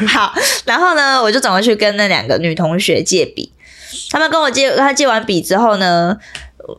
[0.06, 0.32] 好，
[0.64, 3.50] 然后呢，我就转过去跟那两个女同学借笔。
[4.12, 6.16] 他们跟我借，他借完笔之后呢，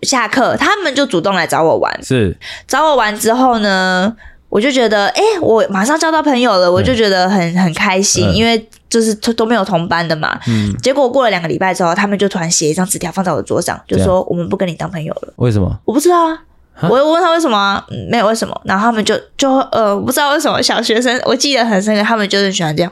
[0.03, 2.01] 下课他们就主动来找我玩。
[2.01, 4.15] 是，找我玩之后呢，
[4.49, 10.39] 我就觉得，哎、欸，我马上交到朋友了，我就觉得很很开心，嗯、因为就是都都没有同班的嘛。
[10.47, 10.73] 嗯。
[10.81, 15.33] 结果过了两个礼拜之后，他们就突然写一张纸条放在我的桌上，就说我们不跟你当朋友了。
[15.37, 15.77] 为什么？
[15.85, 16.39] 我不知道啊。
[16.79, 22.91] 我问他为什么、啊嗯，没有为什么，然后他们就就呃不知道为什么小学生，我记得很深刻，他们就是喜欢这样，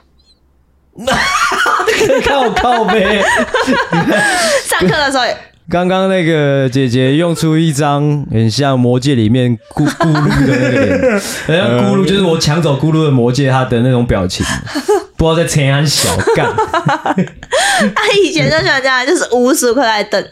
[2.24, 3.24] 看 我靠呗。
[4.80, 5.24] 上课的时候，
[5.70, 14.46] 刚刚那个姐姐用出一张很像魔戒里面咕咕噜的那个脸， 很像咕噜，就是我抢走咕噜的魔戒，他的那种表情，
[15.18, 16.54] 不知道在陈安小干。
[17.96, 20.24] 他以前就喜欢这样，就是无时无刻在等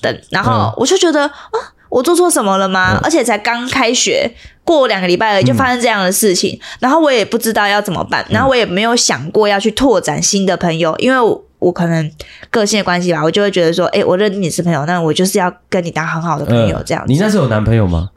[0.00, 1.74] 等，然后我就觉得啊。
[1.90, 2.98] 我做错什么了吗？
[2.98, 4.30] 嗯、而且才刚开学，
[4.62, 12.10] 过两个礼拜而已，就发生这样的事情，嗯、然后我也不知道要怎么办，然后我也没有想过要去拓展新的朋友，因为我，我可能
[12.50, 17.14] 个性的关系吧，我就会觉得说，哎、欸，我认定你是朋友，那我就是要跟你当很好的朋友，这样子、呃。
[17.14, 18.10] 你那时候有男朋友吗？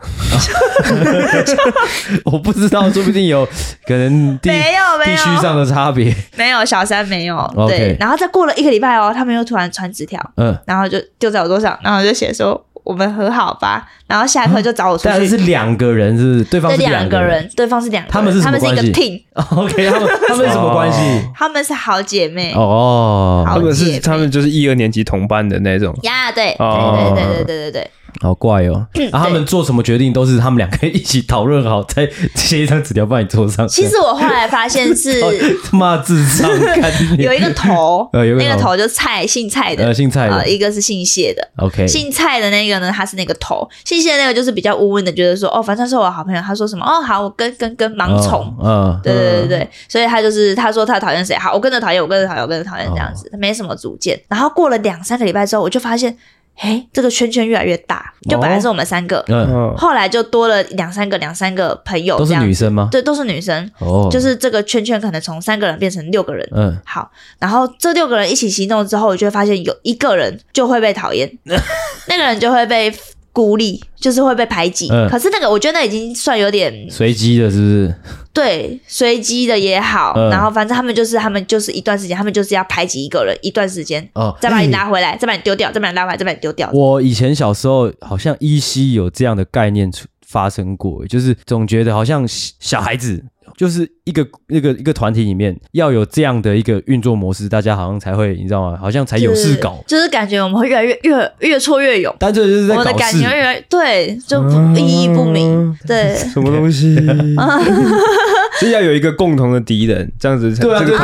[2.26, 3.46] 我不知道，说不定有
[3.86, 7.52] 可能地没有没有地区上的差别，没有小三没有。
[7.68, 12.66] 对然后再过了一个礼拜哦，他们又突然传纸条，嗯，然后就丢在我桌上，然后就写说。
[12.84, 15.10] 我们和好吧，然后下课就找我出去。
[15.10, 18.42] 但是两个人是对方是两个人，对方是两个人，他们是？
[18.42, 19.22] 他们是一个 team。
[19.56, 21.00] OK，他们他们是什么关系？
[21.36, 25.96] 他们是好姐妹哦，他们是他们就是一二年级同班的那种。
[26.04, 27.92] 呀，对，对对对对对对对。
[28.20, 28.86] 好怪哦！
[29.12, 33.68] 啊，他们做什么决定都是他们两个一起讨论好，再写一张纸条放你桌上。
[33.68, 35.22] 其实我后来发现是
[35.64, 36.50] 他妈智商，
[37.18, 41.48] 有一个头，那个头就蔡姓蔡的，姓蔡的，一个是姓谢的。
[41.58, 54.20] OK，姓蔡的那个呢，他是那个头，姓谢那个就是比较温温的，觉得说哦，反正是我的好朋友，他说什么哦好，我跟跟跟盲从，嗯，对对对对，所以他就是他说他讨厌谁，好，我跟着讨厌，我跟着讨厌，我跟着讨厌这样子，他没什么主见。
[54.28, 56.18] 然后过了两三个礼拜之后，我就发现。
[56.58, 62.88] 哎，这个圈圈越来越大，就本来是我们三个，哦、嗯，后来就多了两三个、两三个朋友，都是女生吗？
[62.92, 63.72] 对，都是女生。
[63.80, 66.48] 哦，就是这个圈圈可能从三个人变成六个人。
[66.52, 71.32] 嗯，好，然后这六个人一起行动之后，我就会发现有一个人就会被讨厌，
[72.08, 72.94] 那个人就会被。
[73.34, 77.96] 孤立就是会被排挤，嗯、可是那个我觉得那已经算有点随机的，是不是？
[78.34, 86.70] 对，随机的也好，嗯、然后反正他们就是他们就是一段时间，他们就是要排挤一个人一段时间，哦，再把你拿回来，再把你丢掉，再把你拉回来，再把你丢掉。
[86.74, 93.24] 我以前小时候好像依稀有这样的概念出发生过，就是总觉得好像小孩子。
[93.62, 98.76] 就是一个一个一个团体里面要有这样的一个运作模式，大家好像才会，你知道吗？
[98.76, 99.78] 好像才有事搞。
[99.86, 102.12] 就是感觉我们会越来越越越挫越勇。
[102.18, 102.90] 但这就是在搞事。
[102.90, 104.44] 我的感觉越来越对，就
[104.76, 105.78] 意义不明。
[105.86, 106.96] 对，什么东西？
[108.62, 110.98] 就要有一个共同的敌人，这样子，这个团这个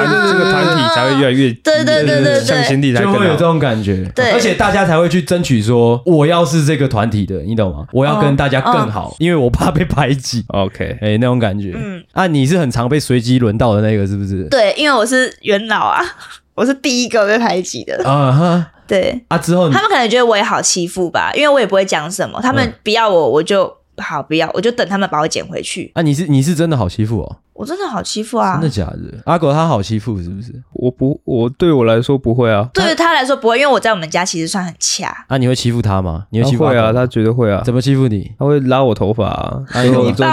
[0.51, 4.09] 团体才会越来越对对对对向心力才会有这种感觉。
[4.15, 7.87] 对，而且大家才会去争取说，我要是这个团体的，你懂吗？
[7.91, 10.45] 我要跟大家更好，因为我怕被排挤。
[10.49, 11.73] OK，哎，那种感觉。
[11.75, 14.43] 嗯，啊，你是很常被随机轮到的那个，是不是？
[14.49, 16.01] 对，因为我是元老啊，
[16.53, 18.07] 我是第一个被排挤的。
[18.07, 25.91] 啊哈，对啊，之后他们可能觉得我也好欺负吧，因为我也不会讲什么，他们不要我，我就好不要，我就等他们把我捡回去。
[25.95, 27.37] 啊，你是你是真的好欺负哦。
[27.57, 28.53] 我真的好欺负啊！
[28.53, 29.17] 真的假的？
[29.25, 30.53] 阿狗他好欺负是不是？
[30.73, 32.69] 我不，我对我来说不会啊。
[32.71, 35.25] 对于他来说不会，因为我在我们家其实算很恰。
[35.27, 36.25] 啊，你会欺负他吗？
[36.29, 36.69] 你会欺负他？
[36.69, 37.63] 会啊，他绝对会啊。
[37.65, 38.31] 怎么欺负你？
[38.37, 39.63] 他会拉我头发啊！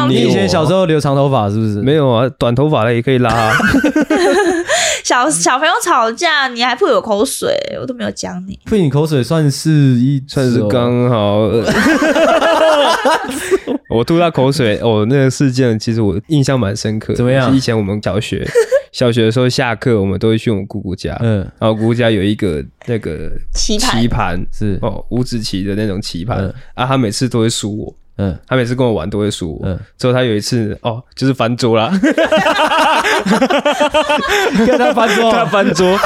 [0.09, 1.81] 你以前小时候留长头发是不是？
[1.81, 3.31] 没有啊，短头发的也可以拉。
[5.05, 8.59] 小小朋友吵架，你还吐我口水，我都没有讲你。
[8.65, 11.43] 吐你口水算是一算是刚好。
[13.91, 17.15] 我吐他口水哦，那个事件其实我印象蛮深刻。
[17.15, 17.55] 怎么样？
[17.55, 18.45] 以前我们小学
[18.91, 21.15] 小学的时候下课，我们都会去我们姑姑家。
[21.21, 27.95] 嗯，然后姑姑家有一个那个棋盘，棋盘是哦五子棋的那种棋盘啊，他每次都会输我。
[28.17, 29.61] 嗯，他每次跟我玩都会输我。
[29.65, 31.91] 嗯，之后他有一次哦，就是翻桌啦，
[34.67, 35.97] 看他翻桌， 他翻桌，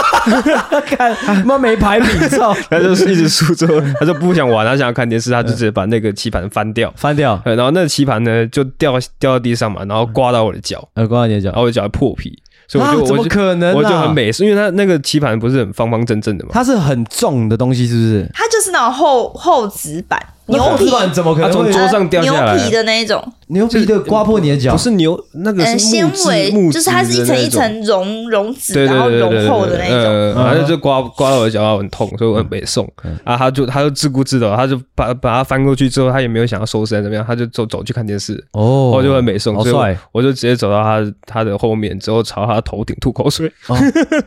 [0.87, 2.09] 看他妈没牌品，
[2.71, 12.43] 他就是一直输之后，他就不想玩，他想要看电视，他就直接把那个棋盘翻掉，翻掉，然后那个棋盘呢就掉掉到地上嘛，然后刮到我的脚，呃，刮到你的脚，然后我的脚还破皮。
[12.71, 16.51] 所以我就、啊、怎么可能、啊、我就很美，是因为它那个棋盘不是很方方正正的嘛？
[16.53, 18.31] 它是很重的东西，是不是？
[18.35, 20.23] 它就是那种厚厚纸板。
[20.49, 22.57] 牛皮怎么可能从桌上掉下来？
[22.57, 29.89] 牛皮的那一种，牛皮的刮破你的脚，不是牛那个是纤维，就是它是一层一层绒绒纸，然后绒厚的那
[30.33, 32.87] 种，反正就刮刮到我的脚，很痛，所以我很没送。
[33.25, 38.43] 啊，他就他就自顾自的，他就把把它翻过去之后，他也没有想要收身怎么样，他就走走去看电视。
[38.53, 43.51] 哦，我就很没送，所以我就直接走到他他的后面，之后朝他头顶吐口水。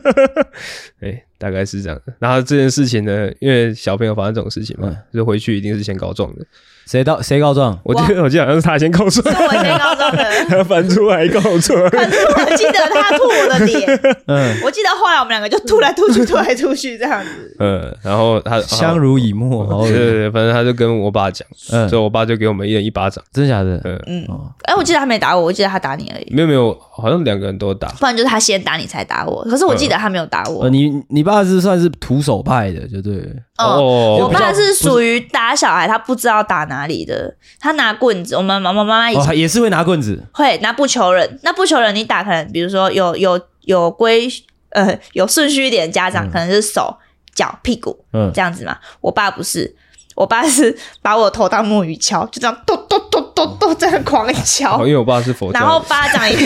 [1.00, 1.22] 哎。
[1.42, 6.46] 大概是这样的，然后这件事情呢，因为小朋友发生这种事情嘛，就回去一定是先告状的。
[6.86, 7.78] 谁告谁告状？
[7.84, 10.24] 我记得我记得好像是他先告状，是我先告状的。
[10.48, 14.00] 他翻出来告状， 反正我记得他吐我的脸。
[14.26, 17.56] 嗯，我记得后来我们两个就吐来吐去，吐来吐去这样子。
[17.58, 21.46] 嗯，然后他相濡以沫，对对对，反正他就跟我爸讲，
[21.88, 23.22] 所以我爸就给我们一人一巴掌。
[23.32, 23.80] 真的假的？
[23.84, 24.26] 嗯嗯。
[24.64, 26.34] 哎，我记得他没打我，我记得他打你而已。
[26.34, 29.42] 没有没有，好像两个人都打，不然就是他先打你才打我。
[29.44, 30.68] 可是我记得他没有打我。
[30.68, 33.22] 你你爸是算是徒手派的，就对。
[33.58, 37.36] 哦，我爸是属于打小孩，他不知道打哪里的。
[37.60, 41.38] 他拿棍子，我们妈妈妈妈以前也是会拿棍子，会拿不求人。
[41.42, 44.26] 那不求人，你打可能比如说有有有规
[44.70, 46.96] 呃有顺序一点的家长，可能是手
[47.34, 48.78] 脚屁股，嗯，这样子嘛。
[49.00, 49.76] 我爸不是，
[50.14, 54.78] 我爸是把我头当木鱼敲，就这样咚咚咚咚咚这样狂敲。
[54.86, 56.36] 因为我爸是佛教，然后巴掌也。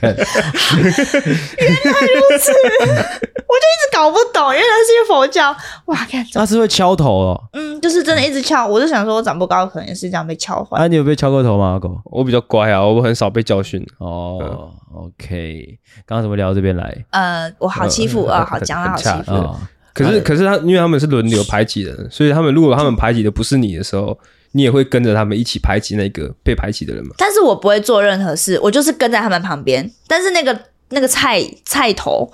[0.00, 5.54] 看， 原来如此，我就一直搞不懂，原来是因为佛教。
[5.86, 8.66] 哇，看他是会敲头哦，嗯，就是真的一直敲。
[8.66, 10.78] 我就想说，我长不高，可能是这样被敲坏。
[10.78, 12.00] 啊，你有被敲过头吗，阿狗？
[12.04, 13.84] 我比较乖啊，我很少被教训。
[13.98, 17.04] 哦、嗯、，OK，刚刚怎么聊到这边来？
[17.10, 19.56] 呃，我好欺负啊，好讲啊好欺负。
[19.90, 24.18] 哦、可是，可是他，因为他们是轮流排挤的，所以他们如果他们排挤的不是你的时候。
[24.52, 27.14] 你也会跟着他们一起排挤那个被排挤的人嘛？
[27.16, 29.88] 但是我不会做任何事，我就是跟在他们旁边。
[30.08, 32.28] 但是那个那个菜菜头，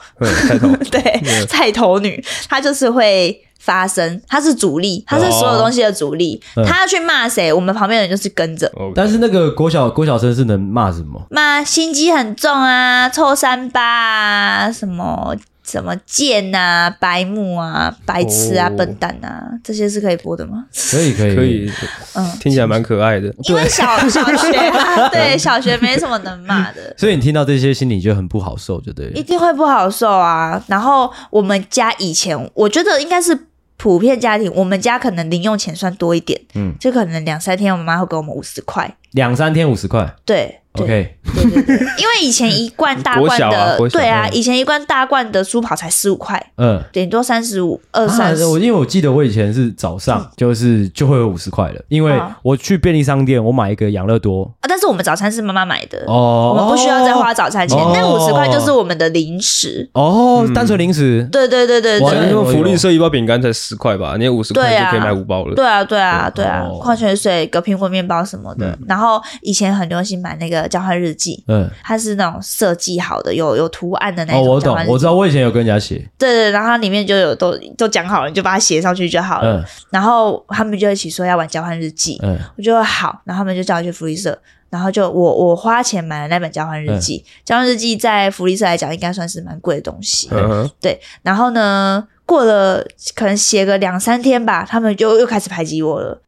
[0.48, 6.42] 菜头 对、嗯、菜头女，她就是会发生，她是主力，她是所有东西的主力。
[6.54, 8.66] 哦、她要去骂谁，我们旁边人就是跟着。
[8.74, 8.92] Okay.
[8.94, 11.26] 但是那个国小国小生是能骂什么？
[11.28, 15.36] 骂心机很重啊，臭三八啊，什么？
[15.66, 20.66] 什么贱啊，白目啊，白痴啊，笨蛋啊，这些是可以播的吗？
[20.90, 21.70] 可以，可以，可以。
[22.14, 23.34] 嗯，听起来蛮可爱的。
[23.48, 26.94] 因为小 小学啊，对，小学没什么能骂的。
[26.96, 29.12] 所以你听到这些，心里就很不好受，就对了。
[29.12, 30.62] 一定会不好受啊。
[30.68, 33.36] 然后我们家以前，我觉得应该是
[33.76, 36.40] 普遍家庭，我们家可能零用钱算多一点。
[36.54, 38.96] 嗯，就可能两三天，我妈会给我们五十块。
[39.16, 40.14] 两三天五十块。
[40.24, 40.60] 对。
[40.78, 48.44] OK，对对对，因为以前一罐大罐的，对啊，以前一罐大罐的舒跑才十五块，嗯，顶多三十五二三十。
[48.44, 54.42] 我因为我记得我以前是早上就是就会有五十块了，因为我去便利商店我买一个养乐多。
[54.60, 56.04] 啊，但是我们早餐是妈妈买的。
[56.08, 59.88] 哦，我们不需要再花早餐钱，那五十块就是我们的零食。
[59.94, 61.26] 哦，单纯零食。
[61.32, 65.54] 对对对对对，因为福利社一包饼干才十块吧，你有五十块就可以买五包了。
[65.54, 69.05] 对啊对啊对啊，矿泉水、个苹果面包什么的，然后
[69.42, 70.66] 以前很流行买那个。
[70.68, 74.42] 交换日记，嗯，它是那种设计好的，有有图案的那种。
[74.42, 75.96] 哦，我懂，我知道，我以前有跟人家写。
[76.18, 79.58] 对对，然后它里面就有都都讲好了，你就把它写上去就好了。
[79.58, 84.36] 嗯，然后他们就一起说要玩交换日记，嗯，我就说好，然后他们就叫我去福利社，
[84.68, 87.24] 然后就我我花钱买了那本交换日记。
[87.44, 90.28] 交换日记在福利社来讲，应该算是蛮贵的东西。
[90.32, 91.00] 嗯，对。
[91.22, 96.20] 然后呢，过了可能写个两三天吧，他们就又开始排挤我了。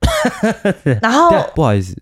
[1.03, 1.97] 然后不好意思。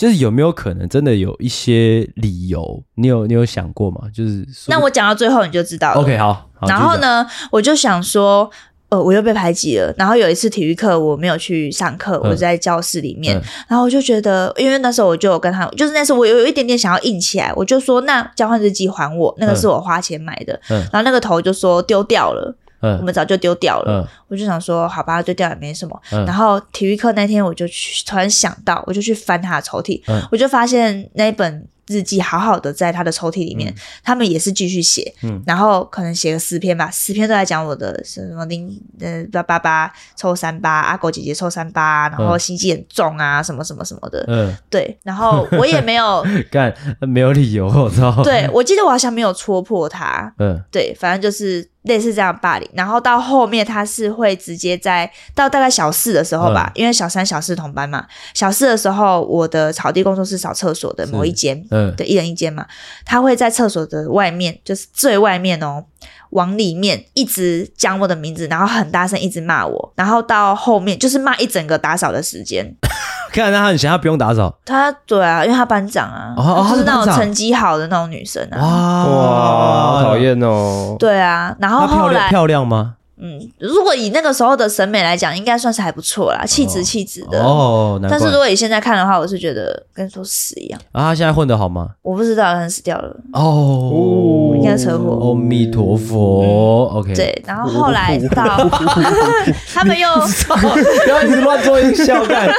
[0.00, 2.82] 就是有没有可能真的有一些理由？
[2.94, 4.00] 你有你有想过吗？
[4.14, 6.00] 就是那我讲到最后你就知道了。
[6.00, 6.32] OK，好。
[6.54, 8.50] 好，然后呢，我就想说，
[8.88, 9.92] 呃，我又被排挤了。
[9.98, 13.36] 然后有一次体育课我没有去上课，我在教室里面。
[13.36, 20.58] 嗯、然后我就觉得，因为那时候我就有跟他，就是那时候我有有一点点想要硬起来，我就说，那交换日记还我，那个是我花钱买的。
[20.70, 22.56] 嗯、然后那个头就说丢掉了。
[22.80, 26.00] 嗯、我们早就丢掉了，嗯、我就想说，好吧，丢掉也没什么。
[26.12, 33.74] 嗯、然后体育课那天，我就去突然想到，我就去翻他的抽屉，嗯、我就发现那本日记好好的在他的抽屉里面，嗯、
[34.04, 51.68] 他们也是继续写，嗯，然后可能写个十篇吧，十篇都在讲我的什么零呃八八八抽三八，阿狗姐姐抽三八，然后心机很重啊，什么什么什么的，嗯，对，然后我也没有 干，没有理由，我操，对，我记得我好像没有戳破他，嗯，对，反正就是。
[51.84, 58.06] 类似这样霸凌，然后到后面他是会直接在到大概小四的时候吧，嗯、因为小三小四同班嘛。
[58.34, 62.66] 小四的时候，我的草地工作室扫厕所的某一间，嗯，对，一人一间嘛。
[63.04, 65.84] 他会在厕所的外面，就是最外面哦，
[66.30, 72.74] 往里面一直讲我的名字，然后很大声一直骂我，然后到后面就是骂一整个打扫的时间。
[73.32, 74.58] 看来他很闲，他不用打扫。
[74.64, 78.58] 他对啊，因为他班长啊，哦、他是那种成绩好的那种女生啊。
[78.58, 80.96] 哇，哇好讨厌哦。
[80.98, 82.96] 对啊，然后后来漂亮吗？
[83.22, 87.42] 嗯，如果以那个时候的审美来讲，应该算是还不错啦，气质气质的。
[87.42, 90.80] 哦，但是如果以现在看的话，我是觉得跟说屎一样。
[90.92, 91.90] 啊，他现在混得好吗？
[92.02, 93.14] 我不知道，可能死掉了。
[93.32, 95.28] 哦，应该车祸。
[95.28, 96.86] 阿弥陀佛。
[96.94, 97.14] OK。
[97.14, 98.68] 对，然后后来到
[99.74, 100.08] 他们又
[100.48, 102.50] 不要一直乱做音效干。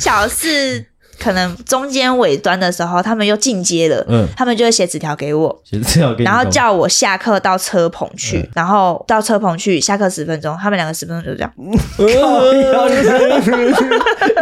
[0.00, 0.84] 小四。
[1.18, 11.52] 可能中间尾端的时候，他们又进阶了，嗯，他们就会写纸条给我，写纸条然后叫我下课到车棚去，嗯、然后到车棚去下课十分钟，他们两个十分钟就这样，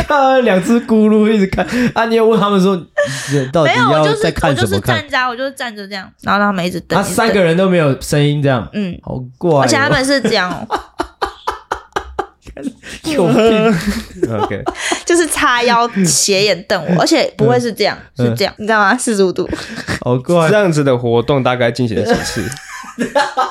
[0.07, 2.77] 看两只咕噜一直看，啊，你有问他们说，
[3.53, 4.97] 到底要在看什么看？
[4.97, 10.67] 没有，我就是我就是站着，我就是站着这样，然后让他们一直等，啊，三个人都没有声音，这样，嗯，好怪，而且他们是这样。
[13.05, 13.75] 有 病
[14.41, 14.63] ，OK，
[15.07, 18.97] 就是叉腰斜眼瞪我，而且不会是这样，是这样，你知道吗？
[18.97, 19.49] 四十五度，
[20.05, 20.49] 好怪。
[20.51, 22.45] 这样子的活动大概进行了几次？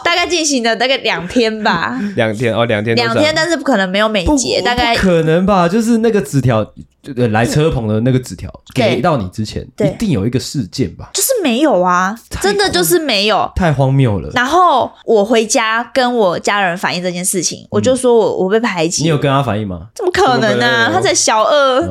[0.03, 1.99] 大概进行了大概两天吧。
[2.15, 6.71] 两天哦，两天，两天，但是不可能没有每节，大概可能吧，就是那个纸条。
[7.01, 11.09] 就来车棚的那个纸条给到你之前，一定有一个事件吧？
[11.13, 14.29] 就是没有啊，真的就是没有，太荒谬了。
[14.33, 19.03] 然后我回家跟我家人反映这件事情，我就说我我被排挤。
[19.03, 19.87] 你有跟他反映吗？
[19.95, 20.91] 怎么可能呢？
[20.93, 21.81] 他才小二，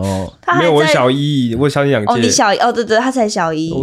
[0.41, 2.13] 他还没有我小一，我小你两届。
[2.13, 3.75] 哦，你小一哦，对对，他才小一。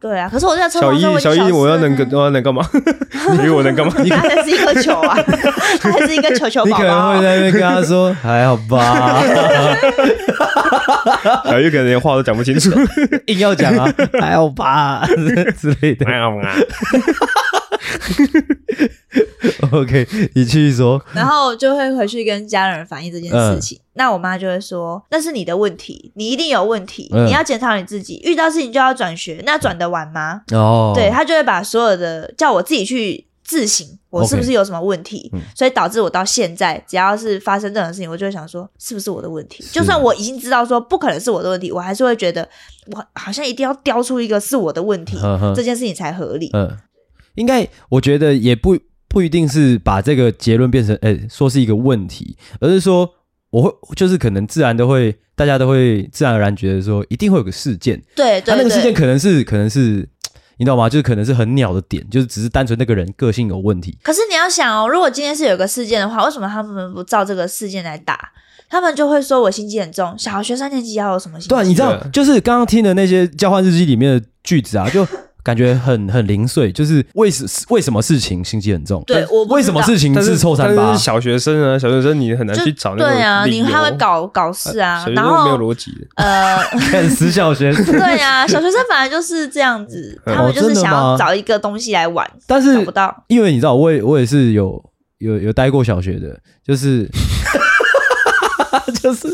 [0.00, 2.66] 对啊，可是我在车棚小一，小一我要能跟我要能干嘛？
[3.38, 3.92] 你以为我能干嘛？
[4.10, 5.16] 他还是一颗球啊，
[5.80, 6.76] 他还是一个球球宝宝。
[6.76, 9.22] 你可能会在那边跟他说还好吧。
[11.44, 12.70] 小玉可能连话都讲不清楚，
[13.26, 15.06] 硬要讲啊，还好吧
[15.58, 16.06] 之类的。
[19.72, 21.02] OK，你继续说。
[21.14, 23.78] 然后就会回去跟家人反映这件事情。
[23.78, 28.20] 嗯、那我妈就会说：“那是你的问题，你一定有问题，嗯、你要检讨你自己。
[28.24, 33.26] 遇到事情就要转学，那转得完吗？”哦，对，他就会把所有的叫我自己去。
[33.46, 39.64] 自省，我是不是有什么问题？Okay, 嗯、所以导致我到现在，只要是发生任何事情，我就会想说，是不是我的问题？
[39.70, 42.48] 就算我已经知道说不可能是我的问题，我还是会觉得，
[42.92, 46.50] 我好像一定要雕出一个是我的问题，呵呵这件事情才合理。
[46.54, 46.76] 嗯，
[47.36, 48.76] 应该我觉得也不
[49.08, 53.08] 不一定是把这个结论变成，哎、欸，说是一个问题，而是说
[53.50, 58.02] 我会就是可能自然都会，大家都会自然而然觉得说，一定会有个事件。
[58.16, 60.08] 对，对，那个事件可能是可能是。
[60.58, 60.88] 你知道吗？
[60.88, 63.96] 就是可能是很鸟的点，就是只是单纯那个人个性有问题。
[64.02, 68.30] 可是你要想哦，如果今天是有个事件的话，为什么他们不照这个事件来打？
[68.68, 70.18] 他们就会说我心机很重。
[70.18, 71.48] 小学三年级要有什么心机？
[71.48, 75.06] 对啊，你知道，就是刚刚听的那些交换日记里面的句子啊，就。
[75.46, 79.00] 感觉很很零碎，就是为什为什么事情心机很重？
[79.06, 80.96] 对，我为什么事情是臭三八？
[80.96, 85.92] 小学生啊，小学生你很难去找那个对啊，你还会搞搞事啊，然后没有逻辑。
[86.16, 86.58] 呃，
[86.90, 87.84] 看死小学生。
[87.96, 93.24] 对啊，小学生本来就是这样子，他们就是想要找一个东西来玩，但是找不到。
[93.28, 94.82] 因为你知道，我也我也是有
[95.18, 96.36] 有有待过小学的，
[96.66, 97.08] 就是
[99.02, 99.28] 就是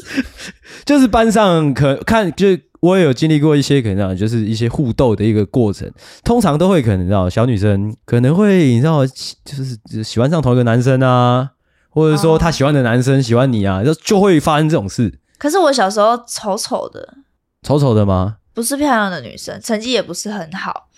[0.84, 2.46] 就是班上可看就。
[2.82, 5.88] 我也有经历过一些可能就是一些互斗的一个过程，
[6.24, 11.50] 通常都会可能你知道小女生可能会你知道就是喜欢上同一个男生啊，
[11.90, 15.20] 或者说她喜欢的男生喜欢你啊，就就会发生这种事。
[15.38, 17.18] 可是我小时候丑丑的，
[17.62, 18.38] 丑丑的吗？
[18.52, 20.88] 不是漂亮的女生，成绩也不是很好，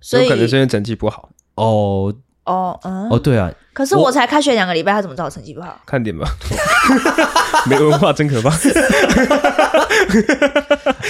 [0.00, 2.14] 所以有可能是因为成绩不好哦。
[2.44, 5.80] 哦，嗯，哦，对啊，可是我才开学两个礼拜，他怎么知道我成绩不好？
[5.86, 6.28] 看点吧，
[7.68, 8.50] 没文化真可怕。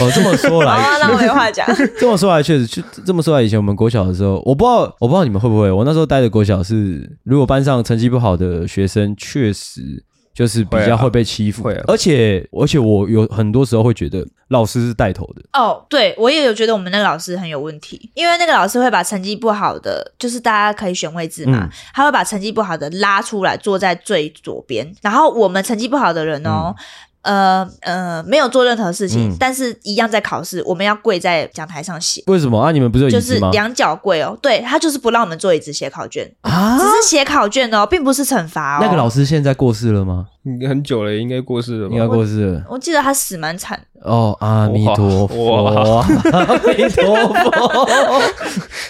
[0.01, 1.67] 哦，这么说来，那我没话讲。
[1.99, 10.05] 这么说来，确实，就这么说来，以前我们国小的时候，我不知道，我不知道你们会不会，我那时候待的国小是，如果班上成绩不好的学生，确实。
[10.35, 15.43] 就是比较会被欺负，而且而且我有很多时候会觉得老师是带头的。
[15.53, 26.75] 哦，对，我也有觉得我们那个老师很有问题，因为那个老师会把成绩不好的，就是大家可以选位置嘛，嗯、他会把成绩不好的拉出来坐在最左边，然后我们成绩不好的人哦。
[26.77, 26.85] 嗯
[27.25, 32.23] 呃呃没有做任何事情，嗯、但是一样在考试，我们要跪在讲台上写。
[32.27, 32.71] 为什么啊？
[32.71, 33.21] 你们不是有椅子吗？
[33.21, 34.39] 就是两脚跪哦。
[34.41, 38.79] 对，他就是不让我们坐椅子写考卷啊，只是写考卷哦，并不是惩罚哦。
[38.81, 40.27] 那个老师现在过世了吗？
[40.69, 41.95] 很久了，应该过世了吧？
[41.95, 42.63] 应该过世了。
[42.69, 43.81] 我，我记得他死蛮惨。
[44.05, 45.99] 哦，阿弥陀佛，
[46.31, 48.23] 阿弥陀佛。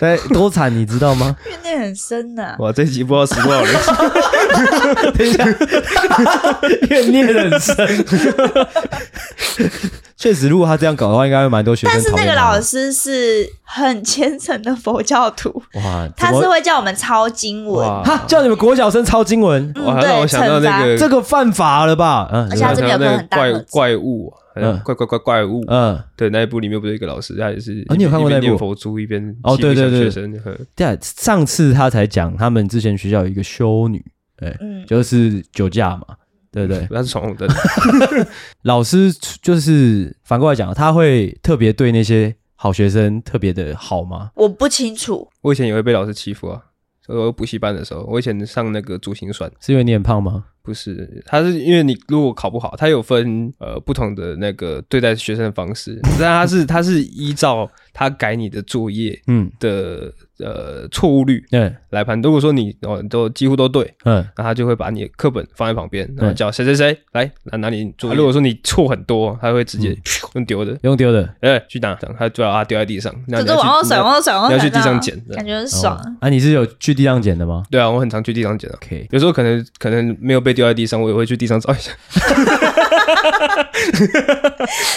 [0.01, 1.37] 哎，多惨，你知道吗？
[1.47, 2.57] 怨念很深呐。
[2.59, 3.75] 哇，这集不知道死多少人。
[5.17, 5.45] 等一下，
[6.91, 8.05] 怨念很深。
[10.17, 11.95] 确实，如果他这样搞的话，应该会蛮多学生。
[11.95, 15.63] 但是那个老师是很虔诚的佛教徒。
[15.75, 19.73] 哇，他是会叫我们抄经文，哈，叫你们国小生抄经文。
[19.77, 22.29] 嗯，对，我想到那个这个犯法了吧？
[22.33, 24.33] 嗯，而且他这边有个很大怪怪物。
[24.55, 25.65] 嗯，怪怪怪怪物。
[25.67, 27.85] 嗯，对，那一部里面不是一个老师，他也是。
[27.97, 28.43] 你有看过那部？
[28.43, 30.11] 念佛珠一边哦，对对对，
[30.75, 34.05] 对，上次他才讲，他们之前学校有一个修女，
[34.39, 36.17] 哎，就是酒驾嘛，
[36.53, 36.87] 对不对？
[36.91, 37.49] 那是闯红灯。
[38.63, 44.31] 老师就是反过来讲，他会特别对那些好学生特别的好吗？
[44.37, 45.29] 我不清楚。
[45.43, 46.63] 我以前也会被老师欺负啊，
[47.05, 50.45] 所以我补习班的时候，我以前上那个珠心算，是因为你很胖吗？
[50.65, 59.51] 不是，他是因为你如果考不好，他有分呃不同的那个对待学生的方式，但他是他是依照他改你的作业嗯。
[59.61, 62.21] 的呃错误率嗯来判。
[62.23, 68.15] 如果说你哦都几乎都对嗯，那他就会把你的课本放在旁边，然后叫谁谁谁来拿拿你做。
[68.15, 69.95] 如果说你错很多，他会直接
[70.35, 75.95] 用丢的，用丢的，哎去拿，他就要啊丢在地上，这都往后甩，往后甩，往后甩，要去地上捡，感觉很爽。
[76.21, 77.63] 啊，你是有去地上捡的吗？
[77.71, 78.77] 对啊，我很常去地上捡的。
[78.77, 80.55] OK，有时候可能可能没有被。
[80.55, 81.91] 丢在地上，我也会去地上找一下。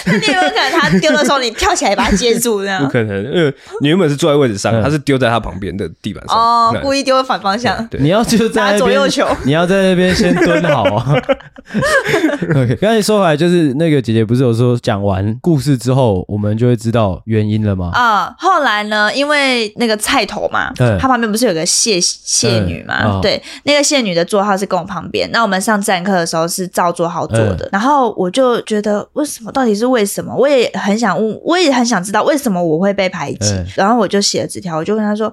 [0.06, 2.62] 那你有没有可能他丢的时候，你跳起来把他接住？
[2.62, 6.36] 这样 不可能，因为你原本是坐在位置上，他是丢在他旁边的地板上。
[6.36, 7.88] 哦，故意丢反方向。
[7.98, 11.14] 你要就在左右球，你要在那边先蹲好啊。
[12.50, 17.90] OK，刚才说回来，就是那个姐姐不是有说讲完故事之后，我们就会知道原因了吗？
[17.92, 23.20] 啊，后来呢，因为那个菜头嘛，他旁边不是有个谢谢女嘛？
[23.20, 25.28] 对，那个谢女的座号是跟我旁边。
[25.30, 29.50] 那我们上自然课的时候是照座号坐的，然后我就觉得为什么？
[29.52, 30.34] 到底是为什么？
[30.34, 33.54] 我也很想问，我也很想知道为什么我会被排挤。
[33.76, 35.32] 然后我就写了纸条，我就跟他说：“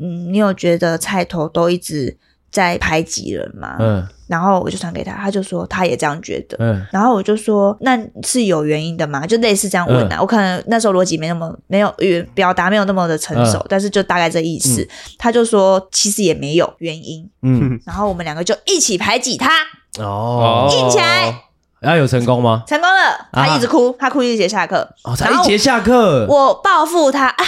[0.00, 2.16] 嗯，你有觉得菜头都一直
[2.50, 4.06] 在排挤人吗？”嗯。
[4.26, 6.56] 然后我就传给他，他就说他也这样觉得。
[6.58, 9.24] 嗯，然后我就说那是有原因的嘛？
[9.24, 10.18] 就类似这样问啊。
[10.20, 14.84] 我可能那时候逻辑没那么没有语表达没有那么的成熟，但是就大概这意思。
[15.16, 17.30] 他就说其实也没有原因。
[17.42, 19.48] 嗯，然后我们两个就一起排挤他。
[20.00, 21.32] 哦，硬起来。
[21.80, 22.62] 然后有成功吗？
[22.66, 23.26] 成功了。
[23.32, 24.88] 他一直哭，他哭一节下课。
[25.04, 26.26] 哦，才一节下课。
[26.28, 27.44] 我报复他啊！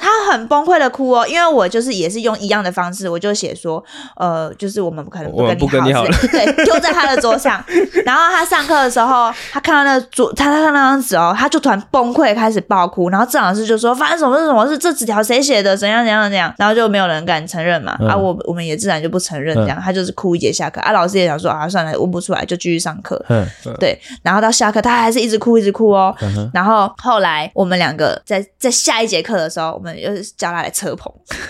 [0.00, 3.82] 他很崩溃的哭哦，因为我就是也是用一样的方式，我就写说，
[4.16, 7.62] 呃，就是我们可能不跟你好，对，丢在他的桌上。
[8.06, 13.10] 然后他上课的时候，他看到那个桌，他他看那张纸哦，他就突然崩溃，开始爆哭。
[13.10, 14.46] 然后郑老师就说：“发生什么事？
[14.46, 14.78] 什么事？
[14.78, 15.76] 这纸条谁写的？
[15.76, 17.94] 怎样怎样怎样？”然后就没有人敢承认嘛。
[18.00, 19.78] 嗯、啊，我我们也自然就不承认这样。
[19.78, 20.80] 他就是哭一节下课。
[20.80, 23.22] 啊，老师也想说啊，算了，问不出来就继续上课。
[23.28, 23.46] 嗯，
[23.78, 24.00] 对。
[24.22, 26.14] 然后到下课，他还是一直哭，一直哭哦。
[26.22, 29.81] 嗯、然后后来我们两个在在下一节课的时候。
[29.82, 31.12] 我们又是叫他来车棚，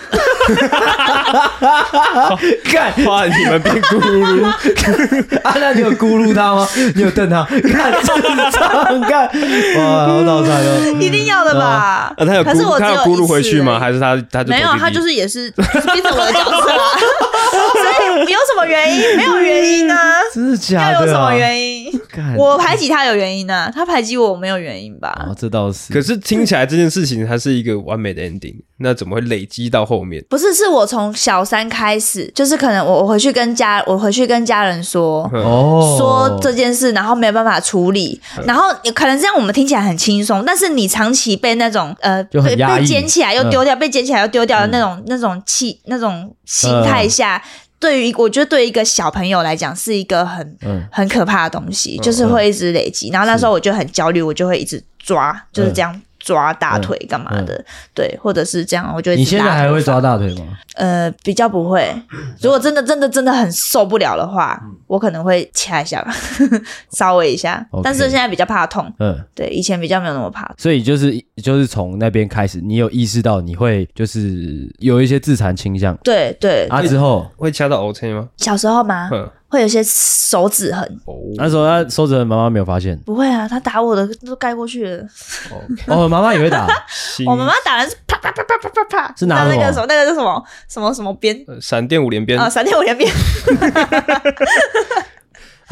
[2.73, 3.25] 干哇！
[3.27, 4.43] 你们变咕噜噜
[5.45, 5.53] 啊？
[5.59, 6.67] 那你有咕噜他吗？
[6.95, 7.43] 你有瞪他？
[7.43, 8.07] 看智
[8.51, 9.29] 障看
[9.77, 10.97] 哇，好脑残哦！
[10.99, 12.11] 一定要的吧？
[12.17, 13.79] 啊，他有，可是我他有咕噜回去吗？
[13.79, 14.69] 还是他他没有？
[14.79, 15.67] 他就是也是变
[16.01, 16.89] 成我的角色啊！
[18.25, 19.17] 有什么原因？
[19.17, 20.19] 没有原因啊！
[20.33, 20.93] 真的假的？
[20.93, 22.01] 要有什么原因？
[22.37, 25.15] 我排挤他有原因啊，他排挤我没有原因吧？
[25.29, 25.93] 哦，这倒是。
[25.93, 28.23] 可是听起来这件事情它是一个完美的。
[28.23, 30.23] ending，那怎么会累积到后面？
[30.29, 47.43] 不是，是我从小三开始，就是可能我我回去跟家，我回去跟家人说，哦，说这件事，然后没有办法处理，然后可能这样我们听起来很轻松，但是你长期被那种呃 被被捡起来又丢掉，被捡起来又丢掉的那种那种气那种心态下，
[47.83, 50.57] 对于我觉得对于一个小朋友来讲是一个很
[50.89, 53.09] 很可怕的东西，就是会一直累积。
[53.09, 56.01] 然后那时候我就很焦虑，我就会一直抓，就是这样。
[56.23, 57.53] 抓大腿干嘛的？
[57.53, 60.57] 嗯嗯、对，或者是这样，我觉得你现在还会抓大腿吗？
[60.75, 61.93] 呃，比较不会。
[62.41, 66.13] 如果真的、真的、真的很受不了的话，嗯、我可能会掐一下吧，
[66.91, 67.63] 稍微一下。
[67.71, 68.91] Okay, 但是现在比较怕痛。
[68.99, 70.49] 嗯，对，以前比较没有那么怕。
[70.57, 71.13] 所以就是
[71.43, 75.95] 就是从那边开始，你有意识到你会就是有一些自残倾向。
[76.03, 76.67] 对对。
[76.69, 78.29] 啊，之后会掐到 OK 吗？
[78.37, 79.09] 小时候吗？
[79.53, 80.99] 会有些手指痕，
[81.37, 82.97] 那时候他手指痕，妈妈没有发现。
[83.05, 85.05] 不会啊，他打我的都盖过去了。
[85.87, 86.67] 哦，妈妈也会打。
[87.27, 89.85] 我妈妈打的是啪啪啪啪啪啪啪，是拿那个什么？
[89.87, 90.43] 那个是什么？
[90.67, 91.45] 什么什么鞭？
[91.61, 92.49] 闪电五连鞭啊！
[92.49, 93.07] 闪电五连鞭。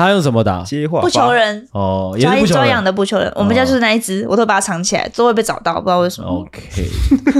[0.01, 0.63] 他用什么打？
[0.63, 3.31] 接话不求人哦，也是不求人养的不求人。
[3.35, 6.27] 我们家就是那一只，我都把它藏起来，都会被找到，不知道为什么。
[6.27, 6.61] OK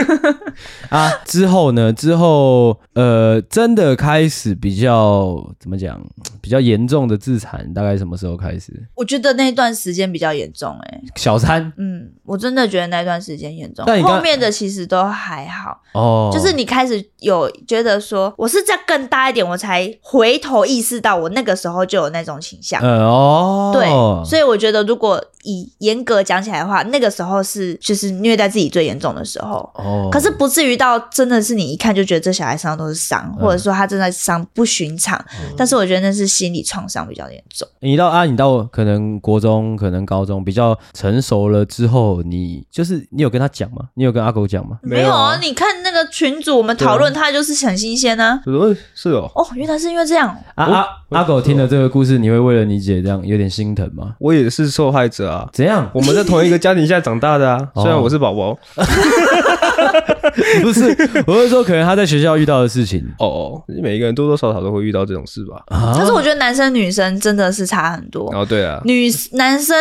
[0.89, 1.91] 啊，之后呢？
[1.93, 5.99] 之后呃，真的开始比较怎么讲？
[6.41, 8.73] 比较严重的自残，大概什么时候开始？
[8.95, 13.85] 我觉得那段时间比较严重、欸，哎，小三嗯，我真的觉得那段时间严重。
[13.87, 22.81] 但后面的其实都还好，哦，就是你开始有觉得说，我是在更大一点，我才回头意识到，我那个时候就有那种倾向。
[22.81, 23.87] 呃哦，对，
[24.29, 29.69] 所以我觉得如果以严格讲起来的话，那个时候是就是虐待自己最严重的时候。
[29.75, 35.23] 哦，可是不至于到真的是你一看就觉得这小孩身上都是伤，嗯或者说他真的伤不寻常。
[35.57, 37.67] 但是我觉得那是心理创伤比较严重。
[37.79, 43.87] 你到啊，你到可能国中、可能高中比较成熟了之后，你就是你有跟他讲吗？
[43.95, 44.79] 你有跟阿狗讲吗？
[44.81, 48.41] 没有啊，你看那个群主，我们讨论他就是很新鲜啊。
[48.45, 50.29] 呃是哦，哦，原来是因为这样。
[50.55, 54.15] 啊啊，阿狗听了这个故事，你会为了你姐这样有点心疼吗？
[54.19, 55.47] 我也是受害者啊。
[55.53, 55.89] 怎样？
[55.93, 58.57] 我们在同一个家庭下长大的啊，虽然我是宝宝。
[60.61, 63.03] 不是，我是说，可能他在学校遇到的事情。
[63.19, 65.61] 哦哦，每一个人多多少少都会遇到这种事吧。
[65.67, 68.31] 啊可是我觉得男生女生真的是差很多。
[68.33, 69.75] 哦，对啊，女男生，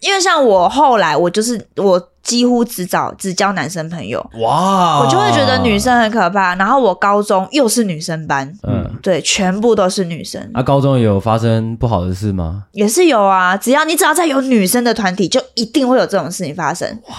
[0.00, 6.54] 因为像我后来，我就是我几乎只找只交男生朋友，哇，我就会觉得女生很可怕。
[6.56, 10.40] 然后我高中又是女生班，嗯，对，全部都是女生。
[10.54, 12.64] 啊，高中有发生不好的事吗？
[12.72, 16.88] 也是有啊，只要你只要在有女生的团体，就一定会有这种事情发生。
[17.08, 17.14] 哇！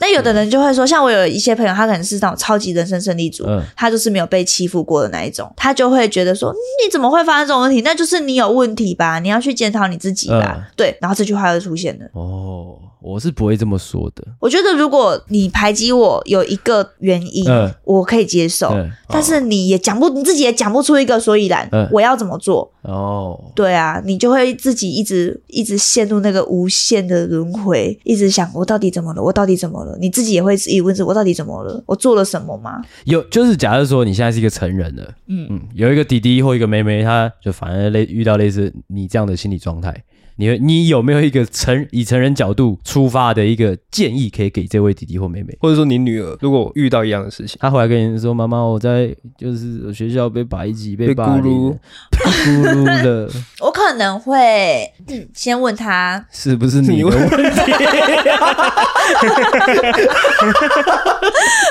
[0.00, 7.82] 那有的人就会说，像我有一些朋友，他可能是那种超级人生胜利组，嗯他就是没有被欺负过的那一种，他就会觉得说，你怎么会发生这种问题？
[7.82, 10.56] 那就是你有问题吧，你要去检讨你自己吧。
[10.58, 12.04] 嗯对，然后这句话就出现了。
[12.12, 14.24] 哦，我是不会这么说的。
[14.40, 22.70] 我觉得如果你排挤我有一个原因，嗯我可以接受，嗯但是你也讲不，你自己也讲不出一个所以然，嗯我要怎么做？
[22.82, 29.22] 哦，对啊，你就会自己一直一直陷入那个无限的轮回，一直想我到底怎么了？
[29.22, 29.96] 我到底怎么了？
[30.00, 31.82] 你自己也会自己问自己我到底怎么了？
[31.86, 32.82] 我做了什么吗？
[33.04, 40.04] 有就是假设说你现在是一个成人了，嗯嗯，有一个弟弟或一个妹妹，他就反而类遇到类似你这样的心理状态，
[40.38, 45.56] 你你有没有一个成以成人角度出发的一个建议可以给这位弟弟或妹妹？
[45.60, 51.76] 或者说你女儿如果遇到一样的事情，她回来跟你说：“妈妈，我在就是学校被排挤，被被霸凌咕噜，
[52.10, 53.28] 被咕噜了，
[53.60, 57.28] 我可能会、嗯先问他，是不是你的问题？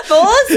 [0.08, 0.14] 不
[0.48, 0.56] 是，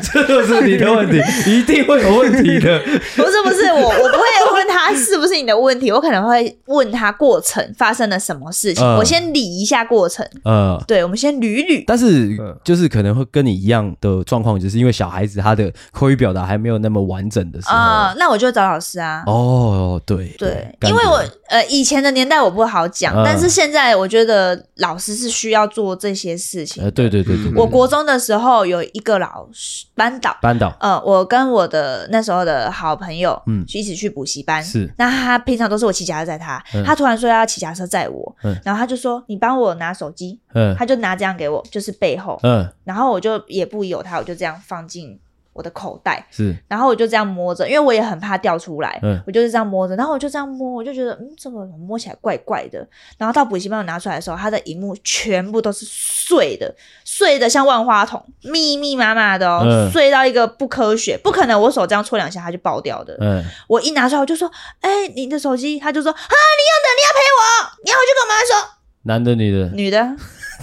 [0.12, 1.18] 这就是你的问题，
[1.50, 2.78] 一定会有问题的。
[3.16, 4.53] 不是，不是我，我不会问
[4.84, 8.96] 他是不是你的问题， 我可能会问他过程发生了什么事情，嗯。
[8.96, 10.26] 我先理一下过程。
[10.44, 11.84] 呃，对，我们先捋一捋。
[11.86, 12.56] 但是嗯。
[12.64, 17.74] 就是可能会跟你一样的状况，就是因为小孩子他的口语表达还没有那么完整的时候。
[17.76, 19.22] 啊、那我就找老师啊。
[19.26, 20.28] 哦，对。
[20.38, 23.22] 对，因为我呃以前的年代我不好讲，嗯。
[23.24, 26.82] 但是现在我觉得老师是需要做这些事情。
[26.82, 30.74] 呃，对对对对，对我国中的时候有一个老师班导，班导。
[30.80, 33.54] 呃，我跟我的那时候的好朋友，嗯。
[33.54, 34.62] 嗯，一起去补习班。
[34.80, 34.92] 是。
[34.98, 36.84] 那他平常都是我骑脚踏车载他，嗯。
[36.84, 38.56] 他突然说要骑脚踏车载我，嗯。
[38.64, 40.74] 然后他就说你帮我拿手机，嗯。
[40.76, 42.68] 他就拿这样给我，就是背后，嗯。
[42.84, 45.18] 然后我就也不疑有他，我就这样放进
[45.54, 52.86] 我的口袋，是然后我就这样摸着，因为我也很怕掉出来，嗯我就是这样摸着，然后我就这样摸，我就觉得嗯，怎么摸起来怪怪的。
[53.16, 56.74] 然后到补习班我拿出来的时候，它的荧幕全部都是碎的，
[57.04, 63.16] 碎的像万花筒，密密麻麻的哦，嗯碎到一个不科学，不可能我手这样戳两下它就爆掉的。
[63.20, 64.50] 嗯我一拿出来我就说，
[64.80, 67.40] 哎、你的手机，他就说啊，你用的，你要赔我，
[67.84, 68.74] 你要回去跟我妈妈说。
[69.06, 69.98] 男的女的，女的，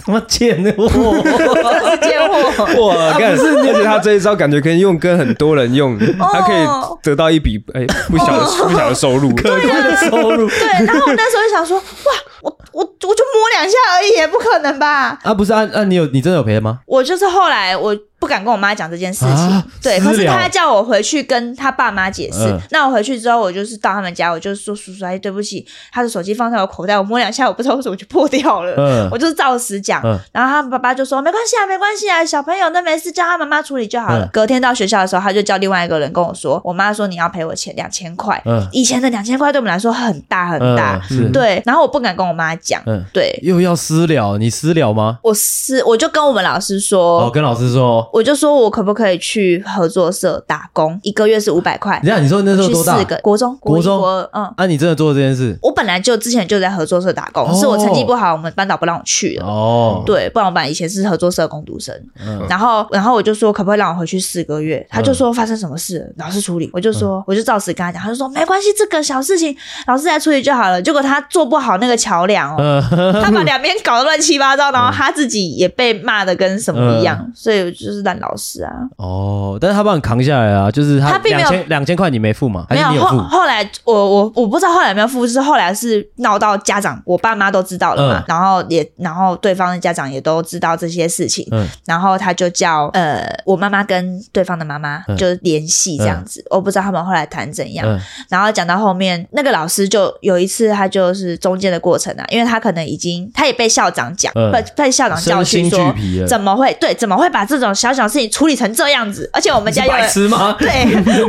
[0.04, 0.88] 他妈贱货，
[1.22, 2.88] 真是贱货。
[2.88, 3.32] 哇，干！
[3.32, 6.66] 而且他这一招感觉可以用跟很多人用，他可以
[7.02, 15.18] 得到一笔哎不小的不小的收入， 可观的收入对，然后我那时候就想说，哇，我我我就摸两下而已，也不可能吧？
[15.22, 15.32] 啊！
[15.34, 15.84] 不是啊啊！
[15.84, 16.80] 你有你真的有赔吗？
[16.86, 22.38] 我就是后来我不敢跟我妈讲这件事情，啊对，可是他叫我回去跟他爸妈解释。
[22.38, 22.56] 嗯。
[22.70, 28.76] 那我回去之后，我就是到他们家，我就说叔叔阿姨对不起，他的手机放在我口袋，我摸两下，我不知道为什么就破掉了。
[28.76, 29.08] 嗯。
[29.10, 30.16] 我就是照实讲，嗯。
[30.30, 34.24] 然后他爸爸就说没关系啊，没关系啊，小朋友那没事，叫他妈妈处理就好了。
[34.24, 34.28] 嗯。
[34.32, 38.40] 隔天到学校的时候，他就叫另外一个人跟我说，我妈说你要赔我钱两千块。
[38.44, 38.64] 嗯。
[38.70, 41.00] 以前的两千块对我们来说很大很大，
[41.32, 43.04] 对，然后我不敢跟我妈讲，嗯。
[43.12, 43.36] 对。
[43.42, 45.18] 又要私了，你私了吗？
[45.22, 51.98] 我私我就跟我们老师说，哦，跟老师说，我就说我可不可以去合作社打工，一个月是五百块。
[52.04, 52.98] 你看，你说那时候多大？
[52.98, 54.44] 四个国中，国中，国嗯。
[54.56, 55.58] 啊，你真的做这件事？
[55.62, 59.46] 我本来就之前就在合作社打工，哦、是我成绩不好，我们班导不让我去了。
[59.46, 61.94] 哦，对，不然我本来以前是合作社工读生。
[62.22, 62.44] 嗯。
[62.50, 64.86] 然后，然后我就说可不可以让我回去四个月？
[64.90, 66.68] 他就说发生什么事，老师处理。
[66.74, 69.56] 我就说，嗯、我就照实跟他讲，他就说没关系，这个小事情
[69.86, 70.82] 老师来处理就好了。
[70.82, 78.72] 结果他做不好那个桥梁哦，嗯、他把两边搞得乱七八糟，然后他自己也被骂的跟什么一样，嗯、所以就是烂老师啊。
[78.96, 82.66] 哦，但是他帮你扛下来啊，就是他两千两千块你没付吗？
[82.70, 83.16] 没有，还是你有付？
[83.18, 105.94] 后后来我我我不知道后来有没有付，是后来是闹到家长，我爸妈都知道了嘛，嗯、然后也然后对方的家长也都知道这些事情，嗯、然后他就叫呃我妈妈跟对方的妈妈就联系这样子，嗯、我不知道他们后来谈怎样，嗯、然后讲到后面那个老师就有一次他就是中间的过程啊，因为他可能已经他也被校长讲，被、嗯、被校长教训说
[106.26, 110.56] 怎么会对怎么会把这种小小事情处理成这样子，而且我们家有人吃吗？
[110.60, 110.68] 对，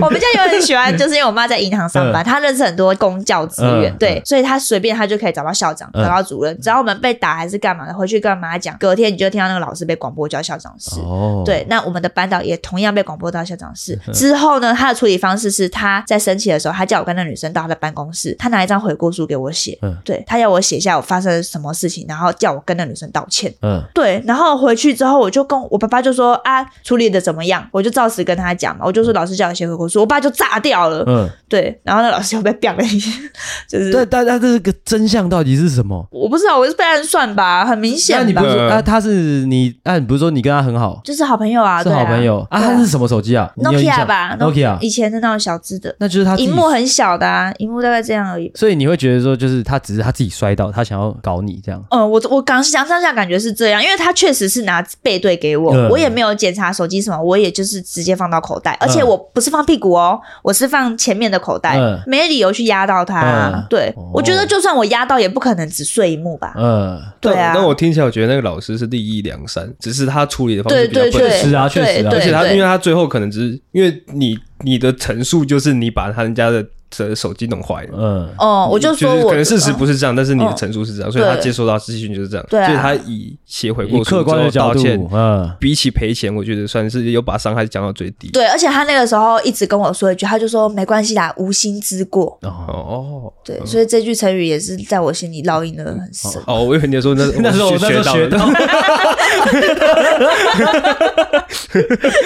[0.01, 10.99] 我们家有人喜欢，就是因为我妈在银行上班，她、嗯、认识很多公教资源，嗯、对，所以她随便她就可以找到校长，找到主任，只要我们被打还是干嘛的，回去跟妈妈讲，隔天你就听到那个老师被广播叫校长室。
[11.01, 13.99] 哦，对，那我们的班导也同样被广播到校长室。
[14.07, 26.52] 嗯、之后呢，他的处理方式是他在生气的时候，他叫我跟那女生到他的办公室，他拿一张悔过书给我写，嗯，对，他要我写下我发生了什么事情，然后叫我跟那女生道歉，嗯，对，然后回去之后我就跟我爸爸就说啊，
[26.83, 27.65] 处理的怎么样？
[27.71, 33.09] 我就照实跟他讲嘛，我就说老师叫我写悔过书，我爸就炸掉了，嗯，对，然后那老师又被表了一下，
[33.69, 36.05] 就是对，但他这个真相到底是什么？
[36.11, 38.17] 我不知道，我是被暗算吧，很明显。
[38.19, 38.81] 那你不是说啊？
[38.81, 39.73] 他是你？
[39.83, 40.99] 啊，你不是说你跟他很好？
[41.03, 42.59] 就是好朋友啊，是好朋友啊。
[42.59, 45.95] 他是什么手机啊？Nokia 吧，Nokia 以前的那种小只的。
[45.99, 48.51] 那就是他荧幕很小的啊，荧幕大概这样而已。
[48.55, 51.83] 所以你会觉得说，就是他只是他自己摔到，他想要搞你这样。
[51.89, 61.77] 嗯，我我刚想当下感觉是这样，因为他确实是拿背对给我，我也没有检查手机什么，我也就是直接放到口袋，而且我不是放屁股哦，我是放前面的口袋，
[62.07, 63.65] 没理由去压到他。
[63.69, 66.53] 对，我觉得就算我压到，也不可能只碎一幕吧。
[66.57, 67.53] 嗯，对啊。
[67.55, 71.31] 那我听起来，我觉得那个老师是立意良善，只是他处理的方式比较笨。
[71.31, 76.65] 是啊，确实啊，而且他因为他最后可能只是因为你你的陈述就是你把他人家的。
[76.95, 88.29] 这手机弄坏了，嗯，哦，我就说，可能事实不是这样，但是你的陈述是这样，所以他接收到资讯就是这样，对，所以他以写悔过书，客观的道歉，嗯，比起赔钱，我觉得算是有把伤害降到最低。
[88.29, 92.37] 对，而且他那个时候一直跟我说一句，他就说没关系啦，无心之过。
[92.43, 96.41] 哦，对，所以这句成语也是在我心里烙印的很深。
[96.45, 98.37] 哦，我以为你说那 那时候我学到的，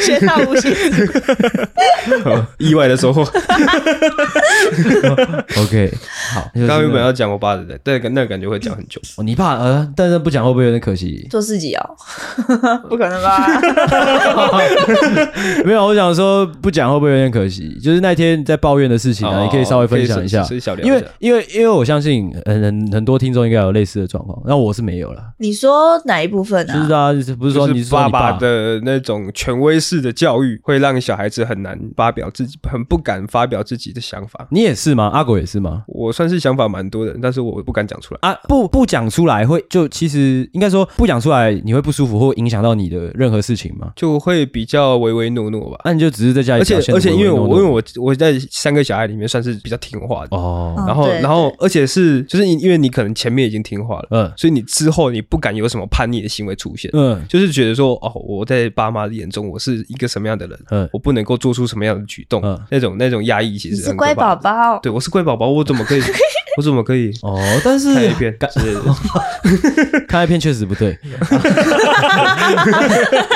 [0.01, 1.05] 学到无形之
[2.23, 3.21] 过，意外的收获。
[5.61, 5.91] OK，
[6.33, 6.49] 好。
[6.55, 8.99] 刚刚原本要讲我爸的，但那个感觉会讲很久。
[9.17, 11.27] 哦，你爸呃，但是不讲会不会有点可惜？
[11.29, 11.89] 做自己哦，
[12.89, 13.59] 不可能吧？
[15.65, 17.77] 没有，我想说不讲会不会有点可惜？
[17.81, 20.45] 就是那天在抱怨的事情啊，你可以稍微分享一下。
[20.83, 25.21] 因为因为因为我相信很很多听众应该有类似的状况，那我是没有了。
[25.37, 26.73] 你说哪一部分呢？
[26.73, 27.06] 就是啊，
[27.37, 34.47] 不是说你爸爸的那种权威式的教育，会让小孩子很难发表自己，很不敢发表自己的想法。
[34.51, 35.09] 你也是吗？
[35.13, 35.83] 阿狗也是吗？
[35.87, 38.37] 我算是想法蛮多的，但是我不敢讲出来啊！
[38.47, 43.91] 不不讲出来会就其实应该说不讲出来你会不舒服，或影响到你的任何事情吗？
[43.95, 45.79] 就会比较唯唯诺诺吧。
[45.85, 50.73] 那你就只是在家里，而且而且因为我因为我我在三个小孩里面算是比较听话的哦。
[50.87, 66.01] 然后然后而且是就是因因为你可能前面已经听话了，嗯，所以你之后你不敢有什么叛逆的行为出现，嗯，就是觉得说哦，我在爸妈的眼中我是一个什么样的人，嗯，我不能够做出什么样的举动，嗯，那种那种压抑其实是乖宝宝，对我是乖宝宝，我怎么可以？
[66.57, 67.11] 我怎么可以？
[67.21, 68.35] 哦，但是看一篇，
[70.07, 70.97] 看 一篇确实不对。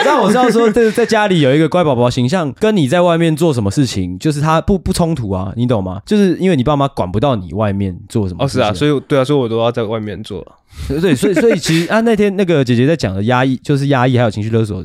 [0.04, 6.02] 但我知道说，在在家里有一个乖宝宝形象，跟你在外面做什么事情，就是他不不冲突啊，你懂吗？
[6.04, 8.44] 就是因为你爸妈管不到你外面做什么。
[8.44, 10.44] 哦，是啊，所以对啊，所以我都要在外面做。
[10.88, 14.84] 对对，所以所以其实啊，那天那个姐姐在讲的压抑，就是压抑还有情绪勒索，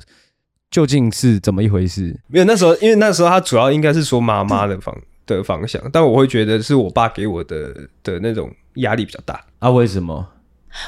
[0.70, 2.14] 究竟是怎么一回事？
[2.28, 4.94] 没有，那时候因为那时候他主要应该是说妈妈的方。
[5.26, 9.70] 的方向，但我会觉得是我爸给我的的那种压力比较大啊？
[9.70, 10.26] 为什么？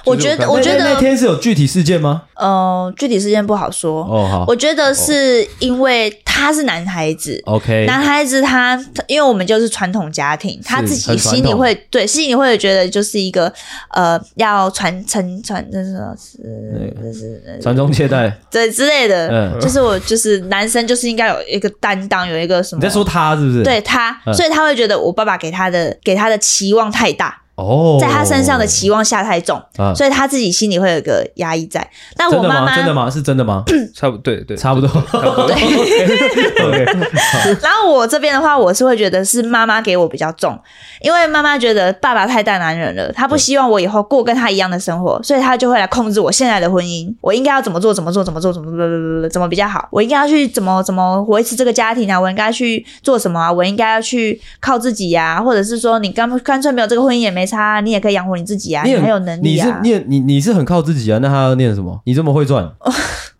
[0.04, 2.22] 我觉得，我觉得那天是有具体事件吗？
[2.34, 4.02] 呃，具体事件不好说。
[4.04, 4.44] 哦，好。
[4.46, 13.52] 我觉得是因为他是男孩子，OK，男孩子他，因为我们就是传统家庭，他自己心里会对，心里会觉得就是一个
[13.92, 19.28] 呃，要传承传，那是是是传宗接代，对之类的。
[19.28, 22.80] 嗯， 就是我就是男生就是应该有一个担当，有一个什么？
[22.80, 23.62] 你在说他是不是？
[23.64, 27.42] 对他，所以他会觉得我爸爸给他的给他的期望太大。
[27.58, 31.84] 哦，在他身上的期望下太重，啊所以他自己心里会有个压抑在。
[32.16, 33.10] 那我妈妈真的吗？
[33.10, 33.64] 是真的吗？
[33.92, 34.88] 差不多，对对，差不多。
[35.12, 35.54] OK，
[37.60, 40.56] 然后我这边的话，我是会觉得是妈妈给我比较重，
[41.02, 47.12] 因为妈妈觉得爸爸太大男人了，她不希望我以后过跟他一样的生活，所以她就会来控制我现在的婚姻。
[47.20, 47.92] 我应该要怎么做？
[47.92, 48.22] 怎么做？
[48.22, 48.52] 怎么做？
[48.52, 49.88] 怎么怎怎么比较好？
[49.90, 52.20] 我应该要去怎么怎么维持这个家庭啊？
[52.20, 53.50] 我应该去做什么啊？
[53.50, 55.42] 我应该要去靠自己呀、啊？
[55.42, 59.80] 或者是说，你干干脆没有这个婚姻也没差、啊，你也可以养活你自己啊，你，你很有能力啊。
[59.82, 61.18] 你是念你你是很靠自己啊？
[61.22, 61.98] 那他要念什么？
[62.04, 62.70] 你这么会赚？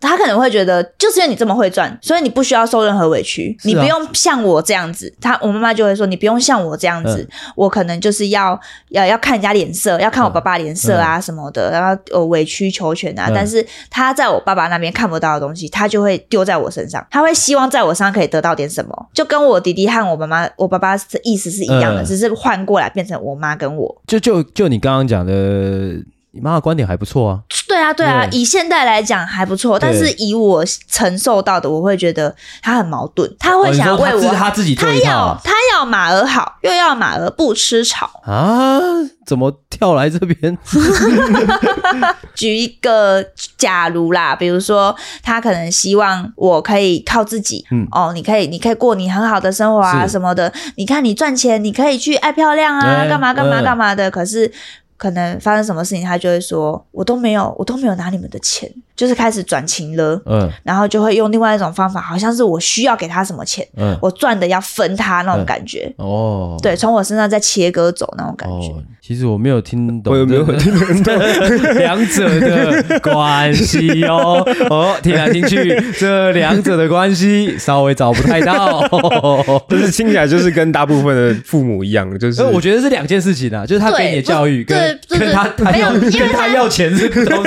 [0.01, 5.13] 他可能会觉得，就是因为你这么会赚，所以你不需要受任何委屈，啊、你不用像我这样子。
[5.19, 8.57] 他我妈妈就会说，你不用像我这样子，嗯、我可能就是要
[8.89, 13.25] 要要看人家脸色，要看我爸爸脸色啊什么的，嗯、然后呃委曲求全啊。
[13.27, 17.05] 嗯、但是他在我爸爸那边看不到的东西，他就会丢在我身上。
[17.11, 23.98] 他会希望在我身上可以得到点什么，就跟我弟弟和我妈妈、我爸爸的意思是一样的，嗯、只是换过来变成我妈跟我。
[24.07, 26.03] 就就就你刚刚讲的。
[26.31, 38.79] 你妈的观点还不错啊，对啊，对啊，以现在来讲还不错，但是以我承受到的，我会觉得他很矛盾，他会想要为我，他自己他要他要马儿好，又要马儿不吃草啊？
[39.23, 40.57] 怎么跳来这边？
[42.33, 43.23] 举一个
[43.55, 54.51] 假如啦，比如说他可能希望我可以靠自己，嗯，哦，你可以，你可以过你很好的生活啊什么的，你看你赚钱，你可以去爱漂亮啊，干嘛干嘛干嘛的，可是。
[54.99, 68.75] 可能发生什么事情，他就会说：“我都没有，我都没有拿你们的钱。”就是开始转情了，嗯，然后就会用另外一种方法，好像是我需要给他什么钱，嗯，我赚的要分他那种感觉，哦，对，从我身上再切割走那种感觉。
[69.09, 70.71] 其实我没有听懂，我有没有听
[71.03, 71.17] 懂
[71.79, 74.47] 两者的关系哦？
[74.69, 78.87] 哦，听来听去，这两者的关系稍微找不太到，
[79.67, 87.43] 就是听起来就是跟大部分的父母一样，就是我觉得是两件事情啊，就是他给你的教育跟跟他他要跟他要钱是不同。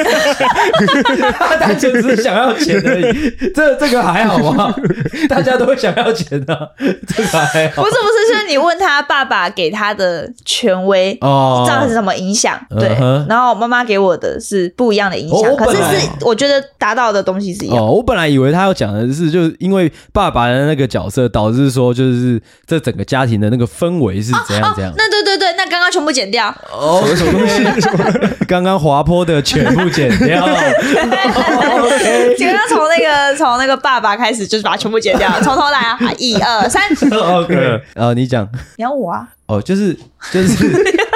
[1.39, 4.75] 他单纯只是想要钱而已，这这个还好吗？
[5.29, 6.67] 大家都会想要钱的、啊，
[7.07, 7.85] 这个还好。
[7.85, 12.59] 不是不是，是你问他爸爸给他的权威哦，造成什么影响？
[12.71, 17.79] 对，uh 然后妈妈给我的是不一样的影响，哦、可是是我觉得达到的东西是一样。
[17.79, 24.97] 哦，我本来以为他要讲的是，就是因为爸爸的那个角色导致说，就是这整个家庭的那个氛围是怎样怎样、哦哦。
[24.97, 26.55] 那对对对，那刚刚全部剪掉。
[26.73, 27.65] 哦，什么东西？
[28.47, 30.47] 刚刚滑坡的全部剪掉。
[32.37, 35.99] 请问要从那个从那个爸爸开始，就是把它全部剪掉， 从头来啊！
[36.19, 39.29] 一二三， OK，呃，你讲，你要我啊？
[39.47, 39.97] 哦，就是
[40.31, 40.67] 就是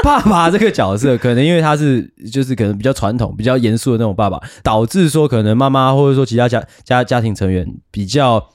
[0.06, 8.48] 爸爸这个角色，可能因为他是就是可能比较传统、比较严肃的那种爸爸，导致说可能妈妈或者说其他家家家庭成员比较。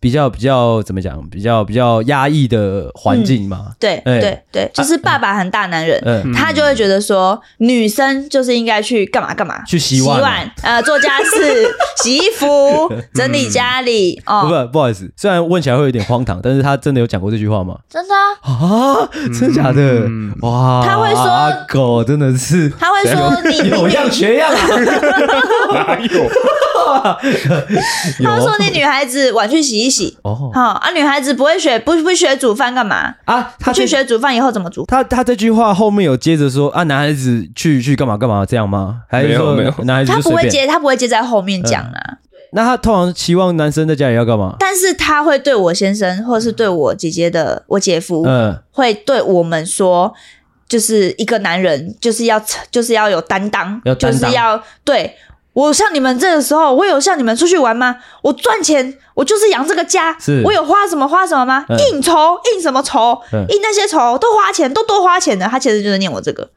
[0.00, 1.18] 比较比较怎么讲？
[1.28, 3.66] 比较比较压抑的环境嘛。
[3.68, 11.68] 嗯、对、欸、对对，就是爸爸很大男人，嗯、他就会觉得说，女生就是应该去干嘛干嘛，去洗碗、洗碗，呃，做家事、
[12.02, 12.46] 洗衣服、
[13.14, 14.20] 整理家里。
[14.26, 17.76] 哦，不不，不好意思，虽然问起来会有点荒唐，但是他真的有讲过这句话吗？
[17.88, 18.52] 真的啊？
[18.52, 19.08] 啊，
[19.38, 19.82] 真的假的？
[20.06, 24.58] 嗯、哇，他会说，阿狗真的是，他会说你有样学样啊，
[25.72, 26.30] 哪 有？
[28.22, 29.88] 他会说你女孩子晚去洗一。
[29.88, 33.54] 洗哦，好啊，女孩子不会学，不不学煮饭干嘛啊？
[33.58, 34.84] 她去学煮饭以后怎么煮？
[34.86, 39.00] 他他这句话后面有接着说啊，男孩子去去干嘛干嘛这样吗？
[39.08, 39.74] 还是说没有？
[39.84, 42.00] 男孩子他不会接，他不会接在后面讲啊。
[42.12, 42.18] 嗯、
[42.52, 44.54] 那他通常期望男生在家里要干嘛？
[44.60, 50.12] 但是他会对我先生，或者是对我姐姐的我姐夫，嗯，会对我们说，
[50.68, 52.40] 就是一个男人就是要
[52.70, 55.16] 就是要有担当，要担当就是要对。
[55.58, 57.96] 我像你们这个时候，我有像你们出去玩吗？
[58.22, 60.16] 我赚钱，我就是养这个家。
[60.20, 61.64] 是我有花什么花什么吗？
[61.68, 62.12] 嗯、应酬
[62.54, 63.20] 应什么酬？
[63.32, 65.48] 嗯、应那些酬都花钱，都多花钱的。
[65.48, 66.48] 他其实就是念我这个，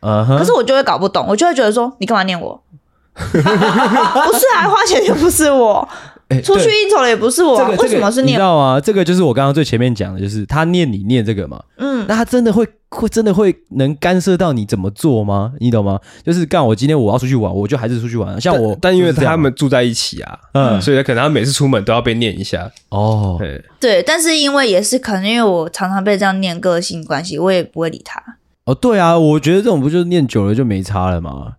[0.00, 2.58] 可是我就会搞不懂，我就会觉得说，你干嘛念我？
[3.14, 5.86] 不是啊，花钱又不是我。
[6.28, 8.32] 欸、出去应酬的也不是我，这个、为什么是念？
[8.32, 8.80] 你知道吗？
[8.80, 11.62] 这个就是我刚刚最前面讲的，就是他念你念这个嘛。
[11.76, 15.52] 嗯，那他真的会会真的会能干涉到你怎么做吗？
[15.60, 16.00] 你懂吗？
[16.24, 18.40] 就是干我今天我要出去玩，我就还是出去玩。
[18.40, 22.70] 像我，但，但因为他们住在一起啊，嗯，所以可能他每次出门都要被念一下。
[22.88, 28.20] 哦，对对，但是因为也是可能因为我常常被这样念个性关系，我也不会理他。
[28.64, 31.52] 哦，对啊，我觉得这种不就是念久了就没差了吗？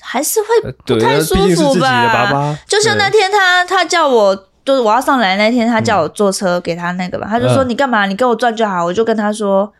[0.00, 0.46] 还是会
[0.86, 2.56] 不太舒服吧？
[2.66, 8.06] 就像那天他他叫我，就是我要上来那天，他叫我坐车给他那个吧，嗯、他就说你干嘛？
[8.06, 8.84] 你给我转就好。
[8.84, 9.72] 我就跟他说，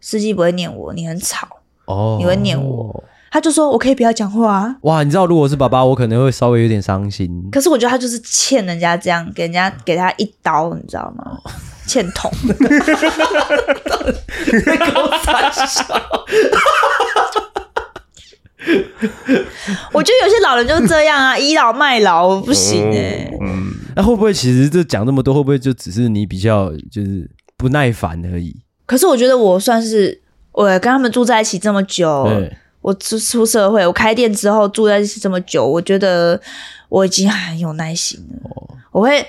[0.00, 1.46] 司机不会念我，你很吵
[1.86, 3.04] 哦，你会念我。
[3.30, 4.76] 他就说我可以不要讲话啊。
[4.82, 7.48] 哇，你知道如果是爸爸，我可能会稍微有点伤心。
[7.52, 11.38] 可是我觉得他就是欠人家这样，给人家给他一刀，你知道吗？
[11.86, 12.30] 欠捅。
[19.92, 23.38] 我觉得有些老人就是这样啊， 倚老卖老不行哎、欸。
[23.40, 28.54] 嗯，那会不会其实这讲这么多，会不会就只是你比较就是不耐烦而已？
[28.84, 30.20] 可是我觉得我算是
[30.52, 32.28] 我跟他们住在一起这么久，
[32.80, 36.40] 我出出社会，我开店之后住在一起这么久，我觉得
[36.88, 38.50] 我已经很有耐心了。
[38.50, 39.26] 哦、我会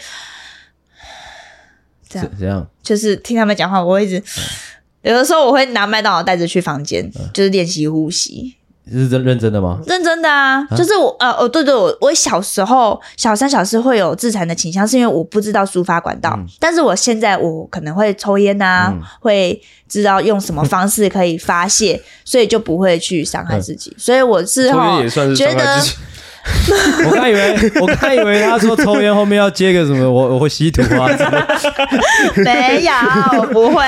[2.08, 8.56] 这样这样，就是听他们讲话，我会一直、嗯、有的时候我会拿麦当劳袋子去房间，嗯、就是练习呼吸。
[8.92, 9.80] 是真认真的吗？
[9.86, 16.34] 认真的啊，啊就是我呃哦对对，我我小时候小三小四会有自残的倾向，是因为我不知道抒发管道。
[16.38, 23.92] 嗯、但是我现在我可能会抽烟啊，嗯、会知道用什么方式可以发泄， 所以就不会去伤害自己。
[23.92, 25.02] 嗯、所以我之后
[25.36, 25.82] 觉得，
[27.06, 31.10] 我刚以为我刚以为他说抽烟后面要接个什么，我我会吸毒啊？
[32.44, 33.84] 没有，我不会。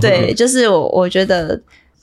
[0.00, 1.60] 对，就是我我觉得。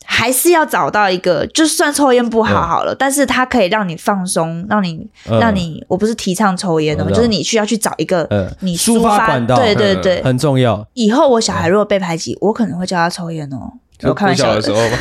[0.10, 8.26] 还是要找到一个，就算抽烟不好好了，嗯、但是它可以让你放松，让你，嗯、让你，我不是提倡抽烟的，嗯、就是你需要去找一个
[8.62, 10.88] 你抒发，对对对，很重要。
[10.94, 13.74] 以后我小孩如果被排挤，嗯、我可能会教他抽烟哦。
[14.04, 14.62] 我开玩笑的。
[14.62, 14.98] 时候吧。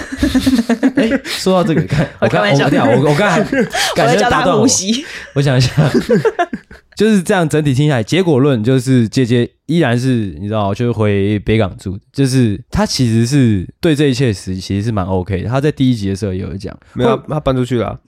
[0.96, 3.42] 哎，说到这个，看我开玩笑，我我刚才
[3.94, 4.66] 感觉打断我，
[5.34, 5.70] 我想一下。
[6.96, 15.48] 就是这样，整体听下来，结果论就是姐姐依然是你知道，就是回北港住，就是她其实是对这一切实其实是蛮 OK 的。
[15.48, 18.00] 她在第一集的时候也有讲，没有，她搬出去了，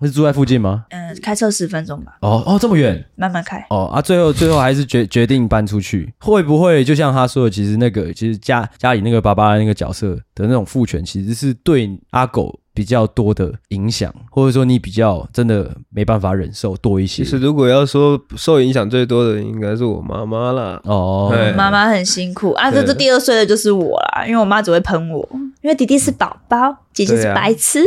[0.00, 0.84] 是住在附近吗？
[0.90, 2.18] 嗯，开车十分钟吧。
[2.20, 3.66] 哦哦，这么远，慢慢开。
[3.70, 12.60] 哦啊，最后最后还是决决定搬出去，会不会就像他说的，其实那个其实家家里那个爸爸的那个角色的那种父权，其实是对阿狗。
[12.76, 17.24] 比较多的影响，或者说你比较真的没办法忍受多一些。
[17.24, 20.78] 其实如果要说受影响最多的，应该是我妈妈啦。
[20.84, 25.26] 哦，妈妈很辛苦啊，这这第二岁的就是我啦，因为我妈只会喷我，
[25.62, 27.82] 因为弟弟是宝宝，姐姐是白痴。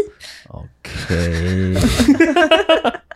[0.49, 1.75] OK。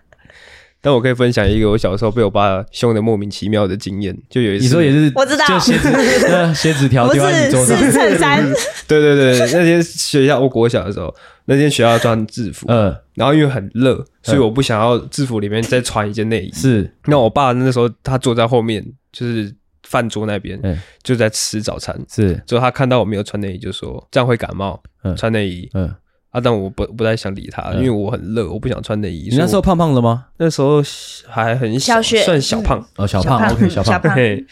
[0.86, 5.90] 但我可以分享一个我小时候被我爸凶的莫名其妙的经验，就有一次，你说也是，我知道，就鞋子，
[6.54, 8.44] 鞋子条丢在你桌上，是衬衫。
[8.86, 11.16] 对对对，那天学校我国小的时候，
[11.46, 16.52] 那天学校穿制服，嗯，然后因为很热，所以我不想要制服里面再穿一件内衣。
[16.52, 20.60] 是，那我爸那时候他坐在后面，就是饭桌那边，
[21.02, 21.98] 就在吃早餐。
[22.14, 24.84] 是，之后他看到我没有穿内衣，就说这样会感冒，
[25.16, 25.70] 穿内衣。
[25.74, 25.96] 嗯。
[26.34, 26.42] 啊！
[26.42, 29.30] 但我不不太想理他，因为我很热，我不想穿内衣。
[29.30, 30.26] 你那时候胖胖的吗？
[30.38, 30.82] 那时候
[31.30, 34.02] 还很小，算小胖哦，小胖，OK，小胖。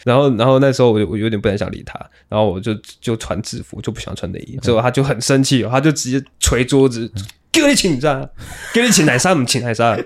[0.04, 4.56] 然后，然后那时候我我有点不太想理他，然后我就就穿制服，就不想穿内衣。
[4.62, 7.10] 之后他就很生气，他就直接捶桌子，
[7.50, 8.30] 给你请假，
[8.72, 9.98] 给你请奶沙，不请奶沙。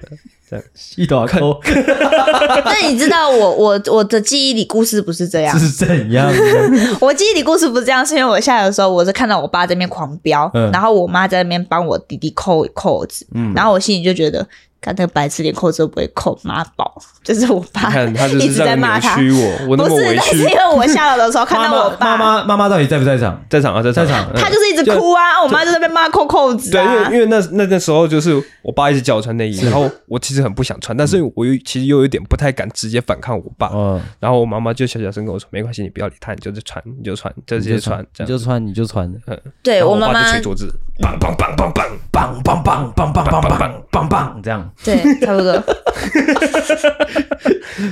[0.49, 0.65] 这样
[0.97, 1.61] 一刀扣。
[2.65, 5.59] 那你知道我我我的记忆里故事不是这样？
[5.59, 6.31] 是怎样？
[7.01, 14.47] 我记忆里故事不是这样，是因为我下来的时候，我是看到我爸在那边狂飙，嗯、然后我妈在那边帮我弟弟扣扣子，嗯、然后我心里就觉得。
[14.87, 19.17] 看那个白痴，连扣子都不会扣，妈宝，就是我爸，他一直在骂他。
[19.17, 22.17] 我，我不是，那是因为我下楼的时候看到我爸。
[22.17, 23.43] 妈妈妈妈到底在不在场？
[23.51, 24.33] 在场啊，在在场。
[24.35, 26.71] 他就是一直哭啊，我妈就在那边骂扣扣子。
[26.71, 33.69] 对，因为因为那那那时候就是我爸一直叫我穿内衣，然后我其实很不想穿，但是我又其实又有点不太敢直接反抗我爸。
[33.75, 34.01] 嗯。
[34.21, 39.37] 然后我妈妈就小小声跟我说：“没关系，你不要理他，你就是穿，你就穿，就直接穿，你就穿，你就穿。”嗯。
[39.65, 40.33] 对我妈妈。
[40.33, 44.71] 捶桌子，棒棒棒棒棒棒棒棒棒棒棒棒棒棒，这样。
[44.85, 45.53] 对，差不多。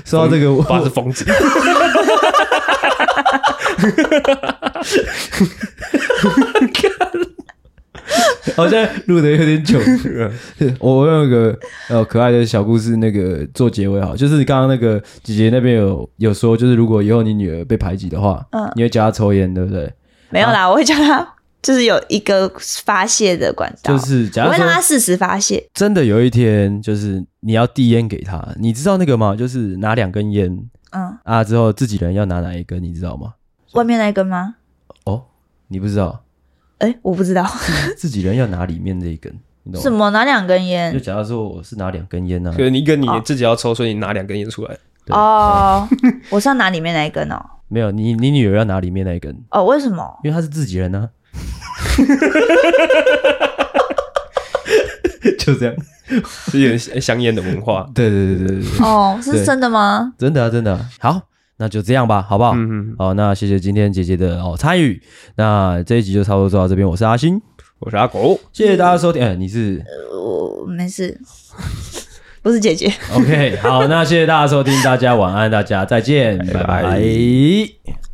[0.04, 1.24] 说到这个，我爸是疯子。
[8.54, 9.80] 好像录的有点久。
[10.78, 11.58] 我用一个
[11.88, 19.92] 呃可爱的小故事，那个做结尾好，就是刚刚那个姐姐那边有有说，就是如果以后你女儿被排挤的话，嗯，你会教她抽烟，对不对？
[20.30, 21.26] 没有啦，我会教她。
[21.64, 22.46] 就是有一个
[22.84, 25.66] 发泄的管道，就是假如说我会让他适时发泄。
[25.72, 29.34] 真的有一天，就是你要递烟给他，你知道那个吗？
[29.34, 30.54] 就是拿两根烟，
[30.90, 33.32] 嗯啊，之后自己人要拿哪一根，你知道吗？
[33.72, 34.56] 外面那一根吗？
[35.04, 35.24] 哦，
[35.68, 36.22] 你不知道？
[36.80, 37.50] 哎、欸，我不知道。
[37.96, 39.82] 自己人要拿里面这一根，你懂吗？
[39.82, 40.10] 什么？
[40.10, 40.92] 拿两根烟？
[40.92, 42.56] 就假如说我是拿两根烟呢、啊？
[42.58, 44.76] 对，你跟你自己要抽，所以你拿两根烟出来。
[45.08, 45.88] 哦，
[46.28, 47.42] 我是要拿里面那一根哦。
[47.68, 49.34] 没有，你你女儿要拿里面那一根。
[49.50, 50.20] 哦，为什么？
[50.22, 51.23] 因为她是自己人呢、啊。
[55.38, 55.74] 就这样，
[56.50, 57.86] 是有点香烟的文化。
[57.94, 58.86] 对对对对对。
[58.86, 60.12] 哦，是真的吗？
[60.18, 60.78] 真的啊，真的。
[60.98, 61.20] 好，
[61.58, 62.52] 那就这样吧，好不好？
[62.54, 62.94] 嗯嗯。
[62.98, 65.02] 好，那谢谢今天姐姐的哦参与。
[65.36, 66.88] 那这一集就差不多做到这边。
[66.88, 67.40] 我是阿星，
[67.80, 69.22] 我是阿狗，谢谢大家收听。
[69.22, 69.82] 哎，你是？
[70.12, 71.18] 我没事，
[72.42, 72.92] 不是姐姐。
[73.14, 78.13] OK，好，那谢谢大家收听，大家晚安，大家再见， 拜拜。